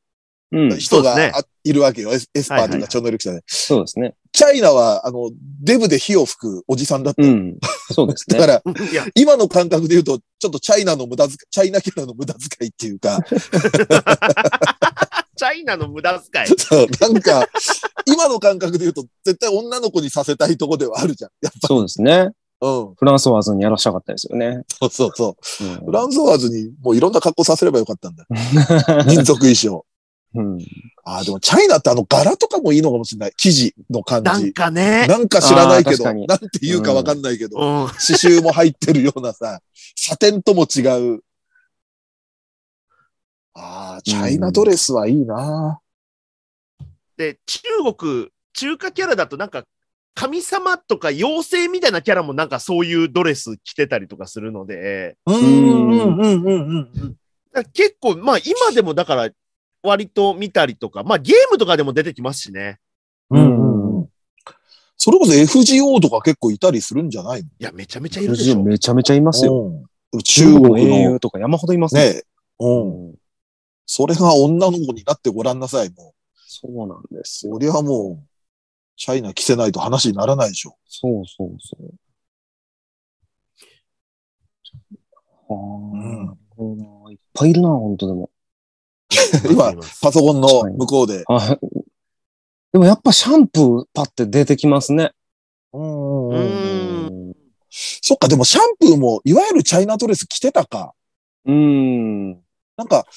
[0.51, 0.79] うん。
[0.79, 2.11] 人が、そうですねあいるわけよ。
[2.11, 3.43] エスエスパーとはいはいか超能力者で。
[3.45, 4.15] そうですね。
[4.31, 5.29] チャイナは、あの、
[5.61, 7.29] デブで火を吹くおじさんだったよ。
[7.29, 7.57] うん。
[7.91, 8.39] そうですね。
[8.39, 13.19] だから、今の感覚で言うと、ちょっとチャイナの無駄遣い、チャイナキャラの無駄遣いっていうか、
[15.59, 16.47] イナの無駄遣い。
[16.47, 17.47] そうなんか、
[18.05, 21.31] 今の感覚で言うと、絶対女の子にさせたいとこではあるじゃん。
[21.41, 22.31] やっそうですね。
[22.59, 22.95] ぱ、うん。
[22.95, 24.63] フランソワーズにやらしたかったですよね。
[24.79, 25.63] そうそうそう。
[25.63, 28.27] うんフランソワーズにもういろんな格好させればよかったんだよ。
[29.07, 29.85] 民族衣装。
[30.35, 30.59] うん。
[31.03, 33.33] ああ、でもチャイナってあの柄とかもいいのかもしれない。
[33.35, 34.53] 生地の感なんじ。
[34.53, 35.07] かね。
[35.07, 36.27] なんか知らないけど、なんて
[36.61, 37.87] 言うかわかんないけど、うん。
[37.87, 39.59] 刺繍も入ってるようなさ、
[39.95, 40.81] サテンとも違
[41.15, 41.23] う。
[43.59, 45.79] ああ、チャイナドレスはいいな、
[47.17, 47.61] で、中
[47.95, 49.65] 国、中華キャラだとなんか、
[50.15, 56.91] 神様とか妖精みたいなキャラもなんかそういうドレス着てたりとかするので、うん、うん、うん、うん、うん。
[57.53, 59.29] だから結構、まあ今でもだから
[59.83, 62.79] 割と見たりとか、まあゲームとかでも出てきますしね。
[63.29, 64.09] うん、うん。
[64.97, 68.61] それこそ FGO とか結構いたりするんじゃないいや、めちゃめちゃいるでしょ。
[68.61, 69.53] めちゃめちゃいますよ。
[69.53, 69.89] のうん
[70.23, 72.01] 中国の英雄の、とか山ほどいますよ。
[72.01, 72.23] ね、
[72.59, 73.15] うん。
[73.91, 76.13] それが女の子になってごらんなさい、も
[76.45, 77.49] そうなんですう。
[77.49, 77.55] よ。
[77.55, 78.27] そりゃもう、
[78.95, 80.77] チャイナ着せないと話にならないでしょ。
[80.85, 81.91] そうそうそう。
[85.49, 86.29] あうん
[87.07, 88.29] あ、いっぱいいるな、本当でも。
[89.49, 89.73] 今、
[90.03, 91.23] パソコンの向こうで。
[91.27, 91.57] あ
[92.71, 95.13] でもやっぱシャンプーパって出てきますね。
[95.73, 97.33] うんうーん。
[97.71, 100.93] そっか、でもシャンプーも、いわゆるチャイナドレス着てたか。
[101.45, 102.33] うん。
[102.77, 103.07] なんか、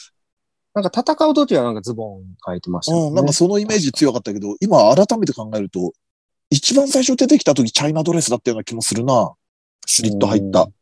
[0.74, 3.08] なんか戦うときはなんかズボン履いてましたよね。
[3.08, 5.92] うん、なんかそのイメージ強かったけど、今改めて考えると、
[6.50, 9.32] 一番最初出てきた時チャイナドレスだったような気もするな。
[9.86, 10.62] スリット入った。
[10.62, 10.72] う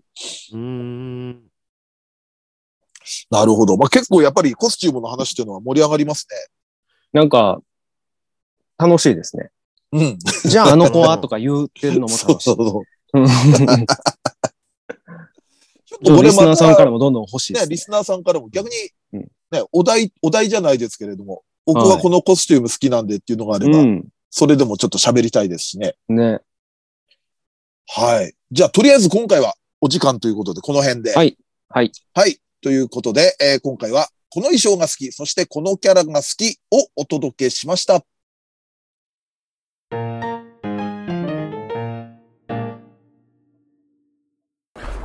[0.55, 1.43] ーん。
[3.30, 3.76] なるほど。
[3.76, 6.26] まあ、結構やっぱりコスチュームの話っていうのは盛り上がります
[7.12, 7.61] なんか、
[8.78, 9.51] 楽しいですね。
[9.93, 10.16] ね。
[10.45, 10.51] うん。
[10.51, 12.57] じゃああの子はとか言ってるのもそう楽しいそう。
[12.57, 12.82] そ
[13.14, 13.20] う。
[13.20, 13.26] うん
[16.03, 17.74] ちょっとリスナーまさんからた、もどんどん欲しいでね、す、ね。
[17.74, 18.74] リスナーさんからも逆に
[19.12, 24.09] うん、ね、お題、お題じゃないですけれども、僕はこのコスチューム好きなんでっていうのがあれば、うん。
[24.30, 25.96] それでもちょっと喋りたいですしね。
[26.09, 26.40] ね。
[27.88, 28.34] はい。
[28.51, 31.14] じゃあ、とりあえず今回はお時間ということで、この辺で。
[31.14, 31.36] はい
[31.68, 31.92] はい。
[32.14, 32.40] はい。
[32.62, 38.05] ということで、えー今回は、この衣装が好き、そしてこのキャラが好きをお届けしました。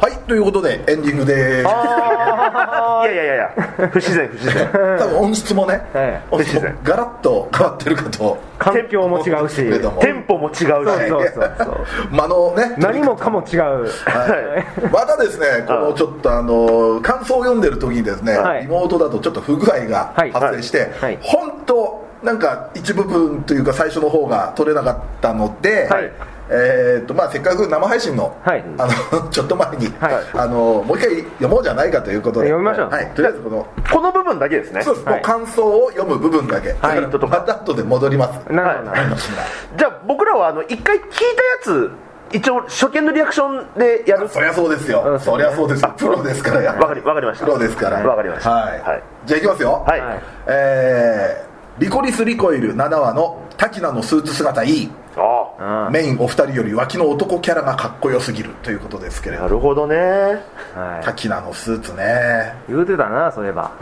[0.06, 0.18] はい。
[0.28, 1.62] ということで、エンディングでーす。
[1.64, 4.70] いやいやいやいや、不自然、不自然。
[5.00, 8.38] 多分音質もね、ええ音質もガラッと変わってるかと。
[8.60, 10.66] 環境も違うしけれども、テンポも違うし。
[10.66, 11.86] そうそうそうそう。
[12.12, 13.60] まああのね、何もかも違う。
[13.60, 26.12] はい、またですね、このちょっとあの感想を読んでる時にですね、はいリモートだとちょっと不具合がはい発生して、はい本当なんか一部分というか最初の方が取れなかったので、はい
[26.50, 28.64] えーっとまあせっかく生配信の、はい。
[28.78, 30.14] あの ちょっと前に、はい。
[30.34, 32.90] あのもう一回読もうじゃないかということで、読みましょう。
[32.90, 34.82] はい、とりあえずこのこの部分だけですね。
[34.82, 35.16] そうです、はい。
[35.16, 37.02] もう感想を読む部分だけ、はい。
[37.02, 38.52] だからまた後で戻ります。
[38.52, 38.92] なるほど。
[38.92, 39.22] なるほど。
[39.78, 41.92] じゃあ僕らはあの一回聞いたやつ、
[42.32, 44.28] 一応初見のリアクションでやる。
[44.28, 45.20] そりゃそうですよ、うん。
[45.20, 46.62] そりゃそうですプロですから。
[46.62, 47.46] やわかりわかりました。
[47.46, 48.06] プロですから。
[48.06, 48.52] わかりました。
[48.52, 49.04] はい、はい。
[49.26, 49.84] じゃあいきますよ。
[49.88, 50.02] はい。
[50.48, 59.40] えー、リコリス・リコイル7話の滝名のスーツ姿いいあメインお二人より脇の男キャラがかっこよすぎるということですけれあ。
[59.40, 59.96] どなるほどね。
[59.96, 61.06] はい。
[61.06, 63.72] 滝名のスーツね言うてたな、そういえば。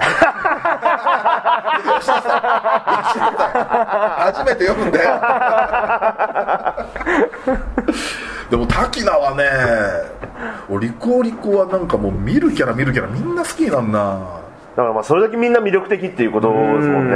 [4.17, 5.19] 初めて読むんだよ
[8.49, 9.43] でも滝名はね
[10.69, 14.42] 俺リコリコはなんかもう見るキャラ見るキャラみんな好きになんな
[14.75, 17.15] だからまあそれだけみんな魅力的っていうことですもんね。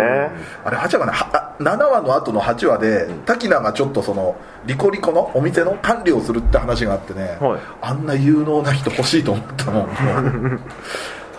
[0.64, 4.36] あれ8話かなは7話の後の8話で滝名がちょっとその
[4.66, 7.60] リコリコのお店の管理をするって話があってね、はい。
[7.82, 9.88] あんな有能な人欲しいと思ったもん。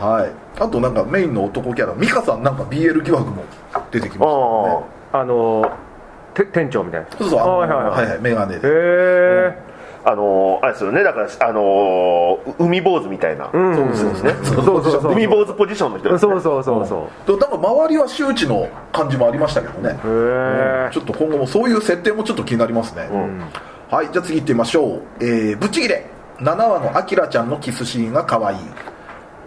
[0.00, 0.60] はい。
[0.60, 3.44] あとなんかメインの男キャラ美香さんなんか BL 疑惑も
[3.92, 4.86] 出てきましたよね。
[5.12, 5.70] ああの
[6.34, 7.06] て店長みたいな。
[7.16, 7.90] そうそうあのはいはいはい。
[7.90, 9.67] はいはいメガネへでえ
[10.08, 11.02] ああのーあれですよね。
[11.02, 13.76] だからあのー海坊主みたいな、うん。
[13.76, 14.34] そうですね。
[14.42, 15.02] そうそうそう。
[15.02, 17.36] そう海坊主ポジションの人です、ね、そうそうそうそう。
[17.36, 19.90] でなんか周りは周知の感じもありましたけどね。
[19.90, 23.08] へえちょっと今後もそういう設定もちょっと気になりますね、
[23.90, 26.04] はいじゃあ次行ってみましょう、えー、ぶっちぎれ
[26.40, 28.58] 7話のあきらちゃんのキスシーンが可愛い。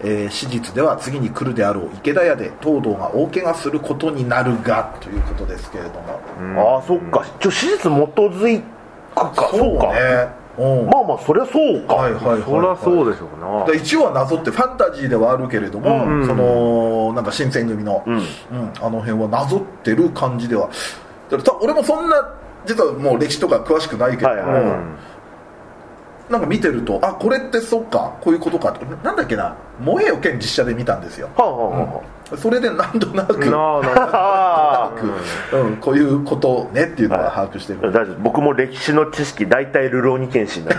[0.04, 1.90] えー史実では次に来るであろう。
[1.96, 4.96] 池田屋で東堂が大怪我することになるが。
[5.00, 7.24] ということですけれども、ああそっか。
[7.40, 8.62] ちょ史実基づ
[9.16, 9.50] くか。
[9.52, 10.00] そうかね
[10.36, 13.66] うんまあまあそりゃそうか、はいはいはい、はい、そりゃそうでしょうな。
[13.66, 16.28] で一応は謎ってファンタジーではあるけれども、うん。
[16.28, 18.16] そのなんか新選組の、うん。
[18.16, 18.24] うん
[18.82, 20.70] あの辺はなぞってる感じでは。
[21.62, 22.34] 俺もそんな
[22.66, 25.11] 実はもう歴史とか詳しくないけども、はいはいはい
[26.32, 28.72] なんか見てるとあこれってそっかこういうことか。
[28.72, 31.30] となんだっけな「萌えよ剣」実写で見たんですよ。
[31.36, 32.02] はあはあは
[32.38, 34.86] それでなんとなくなあなあ。
[34.86, 38.20] あうん、こういうことねっていうのは把握してる、あ大丈夫。
[38.22, 40.72] 僕も歴史の知識大体ルローニケンシンな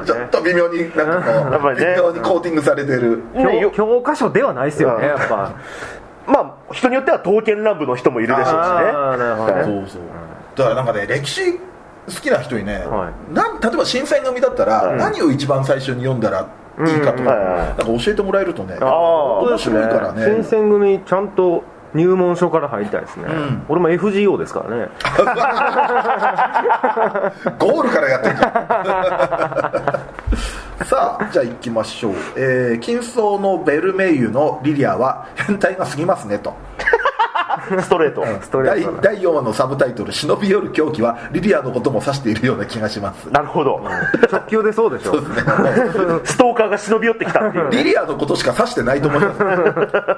[0.00, 1.94] んで ちょっねと微妙になんかこう やっぱりね。
[1.96, 3.22] 微妙にコーティングされてる。
[3.34, 5.20] ねよ教教科書ではないですよねうん。
[5.20, 5.50] やっぱ。
[6.26, 8.56] まあ人によっては刀剣乱舞の人もいるでしょうしね。
[8.56, 9.58] ああなるほどね。
[9.58, 10.02] はいそうそう。
[10.56, 11.60] だからなんかね歴史
[12.06, 14.98] 好きな人にね、はなん例えば新選組だったら、はい。
[14.98, 16.48] 何を一番最初に読んだら
[16.78, 18.76] いいかとか、なんか教えてもらえるとね。
[18.76, 20.24] 面白いからね。
[20.24, 23.64] 新選組ちゃんと入門書から入りたいですね、ん。
[23.68, 24.88] 俺も FGO ですからね。
[27.58, 28.48] ゴールからやってんじゃ
[30.80, 30.84] ん。
[30.84, 36.54] さあじゃあ行きましょう、えー、金層のベルメイユのリリアは変態が過ぎますねと
[37.80, 38.24] ストレート。
[38.42, 39.00] ストレ第ートな。
[39.00, 43.30] 第4話のサブタイトル「忍び寄る狂気」はリリアのことも指しているような気がします。
[43.30, 43.82] なるほど。
[44.30, 45.14] 直球でそうでしょ。
[46.24, 47.70] ストーカーが忍び寄ってきたっていう。
[47.70, 49.38] リリアのことしか指してないと思います。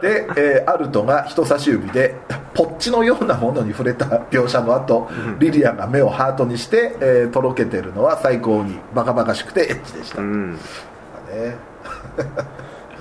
[0.03, 2.17] で、えーアルトが人差し指で
[2.55, 10.59] ポッチのようなものに触れた描写の後、リリアが目をハートにして、えーとろけてるのは最高にバカバカしくてエッチでした、ねうん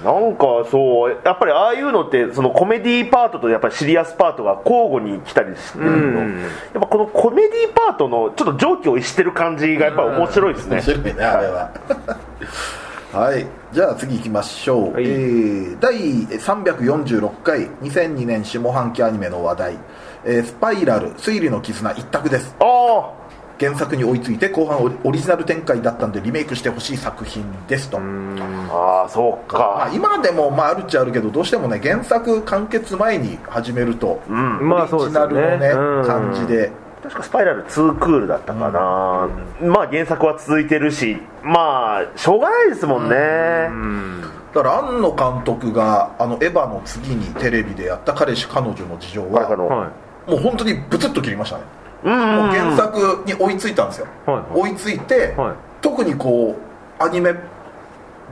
[0.06, 6.42] なんかそうやっぱりああいうのってそのコメディーパートとやっぱりシリアスパートが交互に来たりしてるの、うん。
[6.42, 10.76] やっぱこのコメディーパートのちょっと常軌を逸してる感じがやっぱり面白いですね。
[10.76, 11.72] 面白いねあれは。
[13.12, 13.48] はい。
[13.74, 15.06] じゃあ次行きましょう、はい。
[15.06, 19.78] えー第346回2002年下半期アニメの話題、
[20.24, 22.56] えースパイラル推理の絆一択です。
[22.60, 23.25] ああ
[23.60, 34.68] 原作に追いついて後半オリジナル展開だったんでリメイクしてほしい作品ですと、ああそうまあか、今でもまああるっちゃあるけどどうしてもね原作完結前に始めると、うん。
[34.68, 36.72] まあそうオリジナルのね、うん感じで。
[37.04, 39.30] 確かスパイラル2クールだったかな、
[39.62, 43.16] まあ原作は続いてるしまあしょうがないですもんね、
[44.56, 49.92] だから庵野監督があのエヴァの次にテレビでやった彼氏彼女の事情は
[50.28, 51.64] もう本当にブツッと切りましたね。
[51.64, 54.46] うんうんもう原作に追いついたんですよ、はいはい。
[54.54, 55.56] 追いついて、はい。
[55.82, 56.56] 特にこ
[57.00, 57.34] うアニメ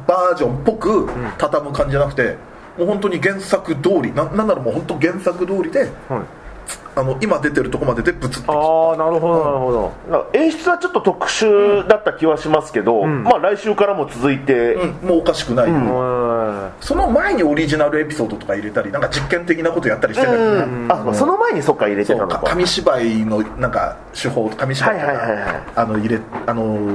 [0.07, 2.37] バージョンっぽく畳む感じじゃなくて、
[2.77, 6.42] もう本当に原作通りななんならもう本当原作通りではい
[6.95, 9.91] あの今出てるとこまででブツッとああなるほどなるほど。
[10.09, 13.23] なんか演出はちょっと特殊だった気はしますけど、ん。
[13.23, 20.49] まあ来週からも続いて、うん、もうおかしくない、はその前にオリジナルエピソードとか入れたりなんか実験的なことやったりしてたりね、う
[20.87, 22.39] んあその前にそっか入れてたのか。
[22.39, 25.87] か紙芝居のなんか手法紙芝居とか、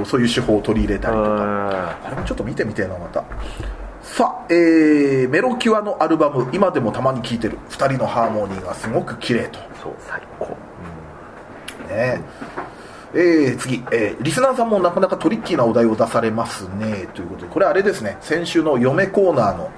[0.04, 1.28] そういう手法を取り入れたりとか。
[1.30, 3.24] はあれもちょっと見てみてえなまた
[4.14, 7.58] さあ、えー、メロキュアのアルバム今でもたまに聴いてる。
[7.70, 9.58] 2人のハーモニーがすごく綺麗と。
[9.82, 10.46] そう最高。
[11.88, 12.20] ね。
[13.14, 17.08] えー、次、えーリスナーさんもなかなかトリッキーなお題を出されますね。
[17.14, 18.16] ということでこれあれですね。
[18.20, 19.70] 先週の嫁コーナーの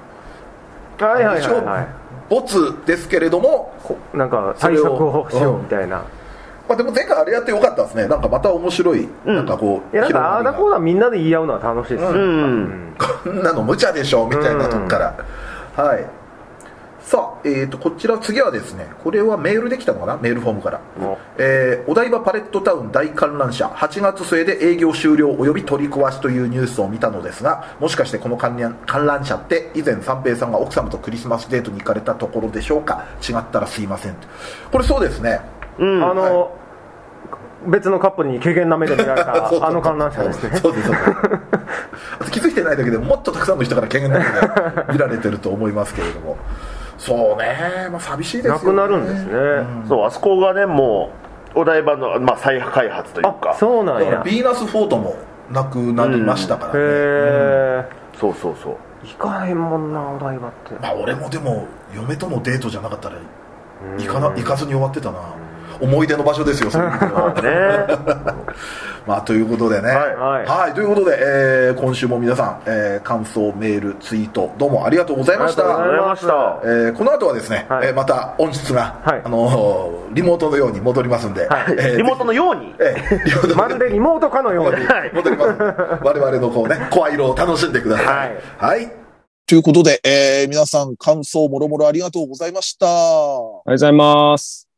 [1.00, 1.64] いはいはいはい。
[1.64, 2.00] はい
[2.30, 6.04] ボツですけれどもこなんか対策をしようみたいな
[6.70, 8.06] まあ、でも前回あれやってよかったですね。
[8.06, 12.20] なんかまた面白い、なんかこういやなんかああだこうだみんなで言い合うのは楽しいですようん、う
[12.68, 12.94] ん。
[13.24, 14.98] こんなの無茶でしょみたいなとこか
[15.76, 16.06] ら、はい。
[17.02, 20.16] さあ、えー、とこちら次はですねこれはメールできたのかな？
[20.18, 20.80] メールフォームから、
[21.38, 33.06] えーお台場パレットタウン大観覧車8月末で営業終了および取り壊しというニュースを見たのですがもしかしてこの観覧観覧車って以前三平さんが奥様とクリスマスデートに行かれたところでしょうか？
[33.28, 34.14] 違ったらすいません。
[34.70, 35.40] これそうですね
[35.80, 36.04] うん。
[36.04, 36.52] あの、
[37.66, 40.56] 別のカップルに怪げな目で見られた あの観覧車ですね。
[40.60, 40.96] そうですそう。
[42.20, 46.36] です気づいてないだけでもっとたくさんの人から権限なくで見られてると思いますけれども。
[46.96, 47.88] そうね。
[47.90, 48.58] まあ寂しいですよね。
[48.58, 51.10] なくなるんですね、そうあそこがねも
[51.54, 54.04] うお台場の、まあ、再開発というあかそうなんや。
[54.04, 55.16] だからヴィーナスフォートも
[55.50, 57.84] なくなりましたからね、へえ
[58.18, 58.76] そうそうそう。
[59.02, 60.74] 行かへんもんなお台場って。
[60.80, 63.16] まあ俺もでも嫁とのデートじゃなかったら
[63.98, 65.18] 行かな行かずに終わってたな
[65.80, 67.96] 思い出の場所ですよ そういう意味ではね。
[69.06, 69.88] まあということでね。
[69.88, 70.44] はい。
[70.46, 70.74] はい。
[70.74, 75.62] ということで、えー今週も皆さん、えー感想メールツイートどうもありがとうございました。
[75.62, 76.60] ありがとうございました。
[76.64, 77.88] えーこの後はですね、はい。
[77.88, 79.22] えーまた音質が、はい。
[79.24, 81.64] あのーリモートのように戻りますんで、はい。
[81.70, 82.74] えーリモートのように。
[82.78, 84.76] えーリモートのまるでリモートかのように。
[85.14, 85.62] 戻ります。
[86.04, 88.06] 我々のこうね声色を楽しんでください。
[88.06, 88.36] はい。
[88.58, 88.92] はい。
[89.48, 92.86] ということで、えー皆さん感想もろもろありがとうございました。
[92.86, 94.69] ありがとうございます。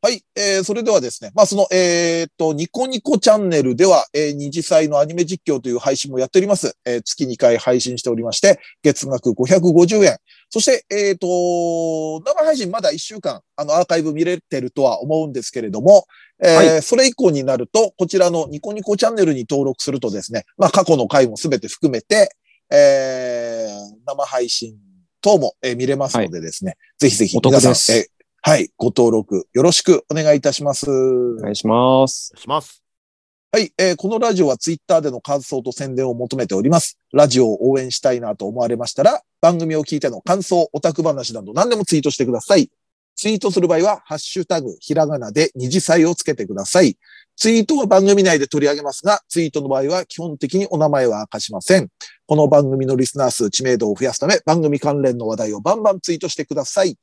[0.00, 6.76] はい、えー、それではですね、まあ、その、えーっと、ニコニコチャンネルでは、えー、二次祭のアニメ実況という配信もやっております。
[6.84, 10.18] えー月2回配信しておりまして、月額550円。
[10.50, 16.06] そして、えーっと、生配信まだ1週間、あの、アーカイブ見れてるとは思うんですけれども、
[16.40, 22.30] えーはそれ以降になると、こちらのニコニコチャンネルに登録するとですね、まあ、過去の回もすべて含めて、
[22.70, 24.76] えー、生配信
[25.20, 28.17] 等も、えー見れますのでですね、ぜひぜひお得皆さん、えー
[28.48, 30.90] はい、ご登録よろしくお願いいたします。
[30.90, 32.32] お願いします。
[32.34, 32.82] します。
[33.52, 36.98] はい、えーこのラジオはツイッターでの感想と宣伝を求めております。
[37.12, 42.70] ラジオを応援したいなと思われましたら、番組を聞いての感想、オタク話など何でもツイートしてください。
[43.16, 46.96] ツイートする場合は、ハッシュタグ、ひらがなで二次祭をつけてください。
[47.36, 51.90] ツイートは番組内で取り上げますが、ツイートの場合は基本的にお名前は明かしません。
[52.26, 56.96] この番組のリスナー数、知名度を増やすため、番組関連の話題をバンバンツイートしてください。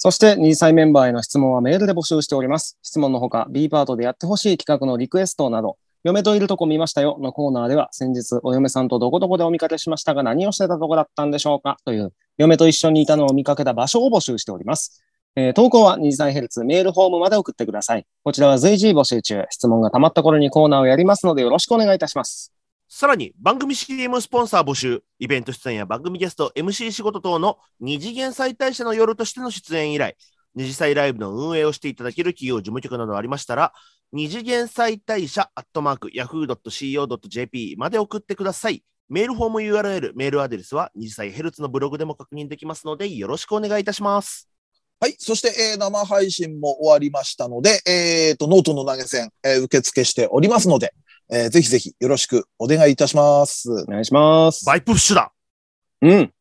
[0.00, 2.78] そして、2歳メンバーへの質問はメールで募集しております。
[2.82, 15.02] 質問のほか、B パートでやってほしい企画のリクエストなど、嫁といるとこ見ましたよのコーナーでは、先日お嫁さんとどこどこでお見かけしましたが何をしてたとこだったんでしょうかという、嫁と一緒にいたのを見かけた場所を募集しております。
[15.34, 18.06] えー投稿は2歳ヘルツメールフォームまで送ってください。
[18.22, 19.46] こちらは随時募集中。
[19.50, 22.57] 質問が溜まった頃にコーナーをやりますのでよろしくお願いいたします。
[22.90, 30.16] さらに番組 CM スポンサー募集、イベント出演や番組ゲスト、MC 仕事等の二次元再大社の夜としての出演以来、
[30.54, 33.74] 二次祭ライブの運営をしていただける企業事務局などありましたら、
[34.10, 38.82] 二次元再大社アットマーク yahoo.co.jp まで送ってください。
[39.10, 44.48] メールフォーム URL、メールアドレスは二次祭ヘルツのブログでも確認できますので、よろしくお願いいたします。
[45.00, 45.14] はい。
[45.18, 50.92] そして、えー生配信も終わりましたので、えっ、と、ノートの投げ銭、えー受付しておりますので、
[51.30, 53.70] えーぜひぜひよろしくお願いいたします。
[53.70, 54.64] お願いします。
[54.64, 55.32] バイプッシュだ
[56.02, 56.32] うん。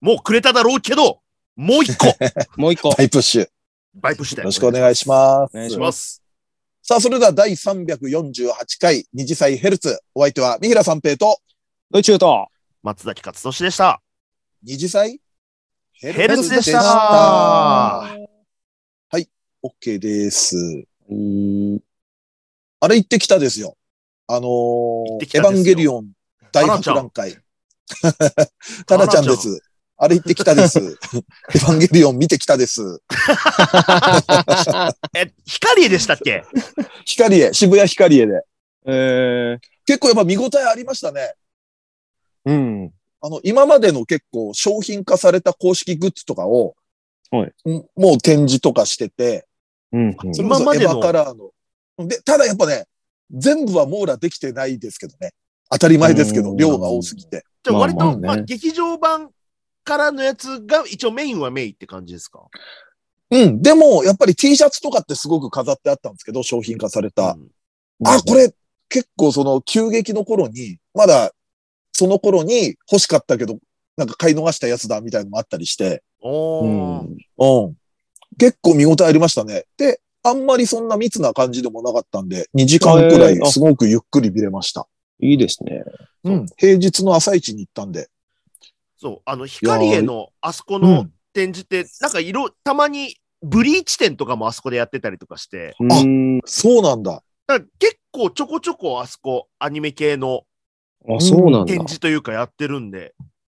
[0.00, 1.20] もうくれただろうけど、
[1.56, 2.06] もう一個
[2.60, 2.90] もう一個。
[2.90, 3.40] ハイプッシュ。
[3.42, 3.48] よ
[3.94, 4.46] バイプッシュだよ。
[4.46, 5.56] ろしくお願いします。
[5.56, 6.22] お願いしします。
[6.82, 9.98] さあ、それでは第348回二次祭ヘルツ。
[10.14, 11.38] お相手は三平三平と
[11.92, 12.46] 宇宙と、
[12.82, 14.02] 松崎勝利でした。
[14.62, 15.20] 二次祭？
[16.00, 18.16] ヘヘルツでしたは
[19.18, 19.28] い。
[19.62, 20.56] OK です。
[21.08, 21.78] うん
[22.80, 23.76] あれ行ってきたですよ。
[24.28, 26.10] あのーエヴァンゲリオン
[26.52, 27.38] 大博覧会。
[28.86, 29.62] タラちゃんです。
[29.96, 30.78] あれ行ってきたです。
[30.78, 32.82] エヴァンゲリオン見てきたです。
[35.16, 36.44] え、光栄でしたっけ？
[37.06, 38.42] 光栄、渋谷光栄で。
[38.86, 41.34] え結構やっぱ見応えありましたね。
[42.44, 42.92] ー、うん。
[43.20, 46.74] あの、今までの結構商品化された公式グッズとかを、
[47.30, 49.46] はいんもう展示とかしてて、
[49.92, 50.12] うん。
[50.14, 52.06] それこそエ今までのヴァカラーの。
[52.06, 52.86] で、ただやっぱね、
[53.30, 55.32] 全部は網羅できてないですけどね。
[55.70, 57.44] 当たり前ですけど、うん量が多すぎて。
[57.64, 59.30] じゃあ割と、まあまあまあね劇場版
[59.82, 62.44] からのやつが一応メインはメインって感じですか？
[63.30, 63.60] うん。
[63.60, 67.32] でも、やっぱり T シャツとかってすごく飾ってあったんですけど、商品化された。
[67.32, 67.48] うん
[68.04, 68.54] あ、これ、
[68.90, 71.32] 結構その急激の頃に、まだ、
[71.96, 73.58] その頃に欲しかったけど、
[73.96, 76.28] なんか買い逃したやつだみたいのもあったりして、う
[76.68, 77.16] ん。
[77.38, 77.74] うん。
[78.38, 79.64] 結構見応えありましたね。
[79.78, 84.86] で、あんまりそんな密な感じでもなかったんで、2時間くらいすごくゆっくり見れました。
[85.20, 85.84] いいですね。
[86.24, 86.46] うん。
[86.58, 88.10] 平日の朝一に行ったんで。
[88.98, 91.10] そう、あの、光栄のあそこうのん。
[91.32, 96.40] 展示って、なんか色、たまにブリーチ展とかもあそこでやってたりとかして、あうん。
[96.44, 97.22] そうなんだ。
[97.46, 100.42] だ結構ちょこちょこあそこアニメ系の
[101.08, 101.66] あ、そうなんだ。
[101.66, 103.14] 展示というかやってるんで、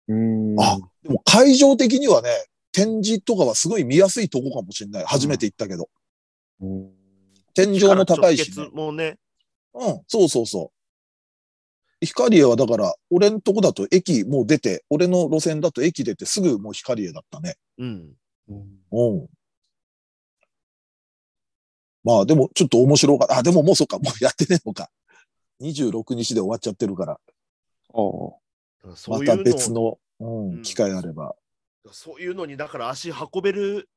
[0.08, 0.60] うん。
[0.60, 2.30] あ、でも会場的にはね、
[2.72, 5.04] 展示とかはすごい見やすいとこかもしれない。
[5.04, 5.88] 初めて行ったけど。
[6.60, 6.98] うん
[7.54, 9.18] 天井も高いし、ねもね、
[9.74, 10.70] うん、そうそうそ
[12.00, 12.06] う。
[12.06, 17.56] 光栄はだから、俺のとこだと駅もう出て、俺の路線だと駅出てすぐもう光栄だったね。
[17.78, 18.12] うん。
[18.48, 19.26] うん。
[22.04, 23.38] まあでもちょっと面白かった。
[23.38, 24.88] あ、でももうそっか、もうやってねえのか。
[25.60, 27.18] 26日で終わっちゃってるから、
[27.94, 31.36] そういうの別の、うんうん機会あれば。
[31.92, 33.88] そういうのに、だから足運べる、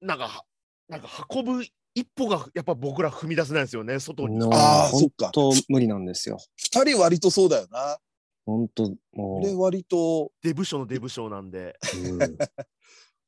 [0.00, 0.44] なんかは、
[0.88, 1.64] なんか運ぶ
[1.94, 4.36] 一歩がやっぱ僕ら踏み出せないんですよね、外に。
[4.36, 6.36] のあーそっか本当無理なんですよ。
[6.56, 7.98] 二人割とそうだよな。
[8.44, 12.36] 本当も俺割と、デブ賞のデブ賞なんで、う、う ん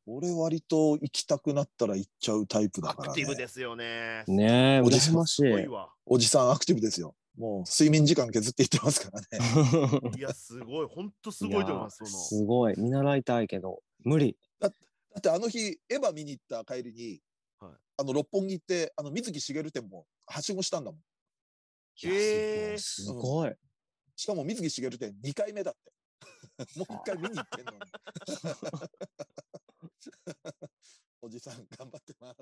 [0.07, 3.15] 俺割と行きたくなったら行っちゃうタイプだアからね。
[3.15, 4.25] クティブですよね。
[4.27, 4.81] ねえ。
[4.83, 5.01] おじ
[6.29, 7.15] さんアクティブですよ。
[7.39, 9.27] もう睡眠時間削っていってますからね。
[10.19, 12.03] いや、すごい、本当すごいと思います。
[12.03, 12.75] やそのすごい。
[12.77, 14.37] 見習いたいけど、無理。
[14.59, 14.73] だっ
[15.21, 17.23] てあの日、エヴァ見に行った帰りに、
[17.61, 21.01] はいあの六本木行って、あの水木しげる店もはしごしたんだもん。
[21.01, 21.03] い
[22.07, 23.53] やえーすごい。
[24.15, 25.93] しかも水木しげる店2回目だって。
[26.79, 27.79] もう一回見に行ってんのに。
[31.23, 32.39] おじさん頑張ってます。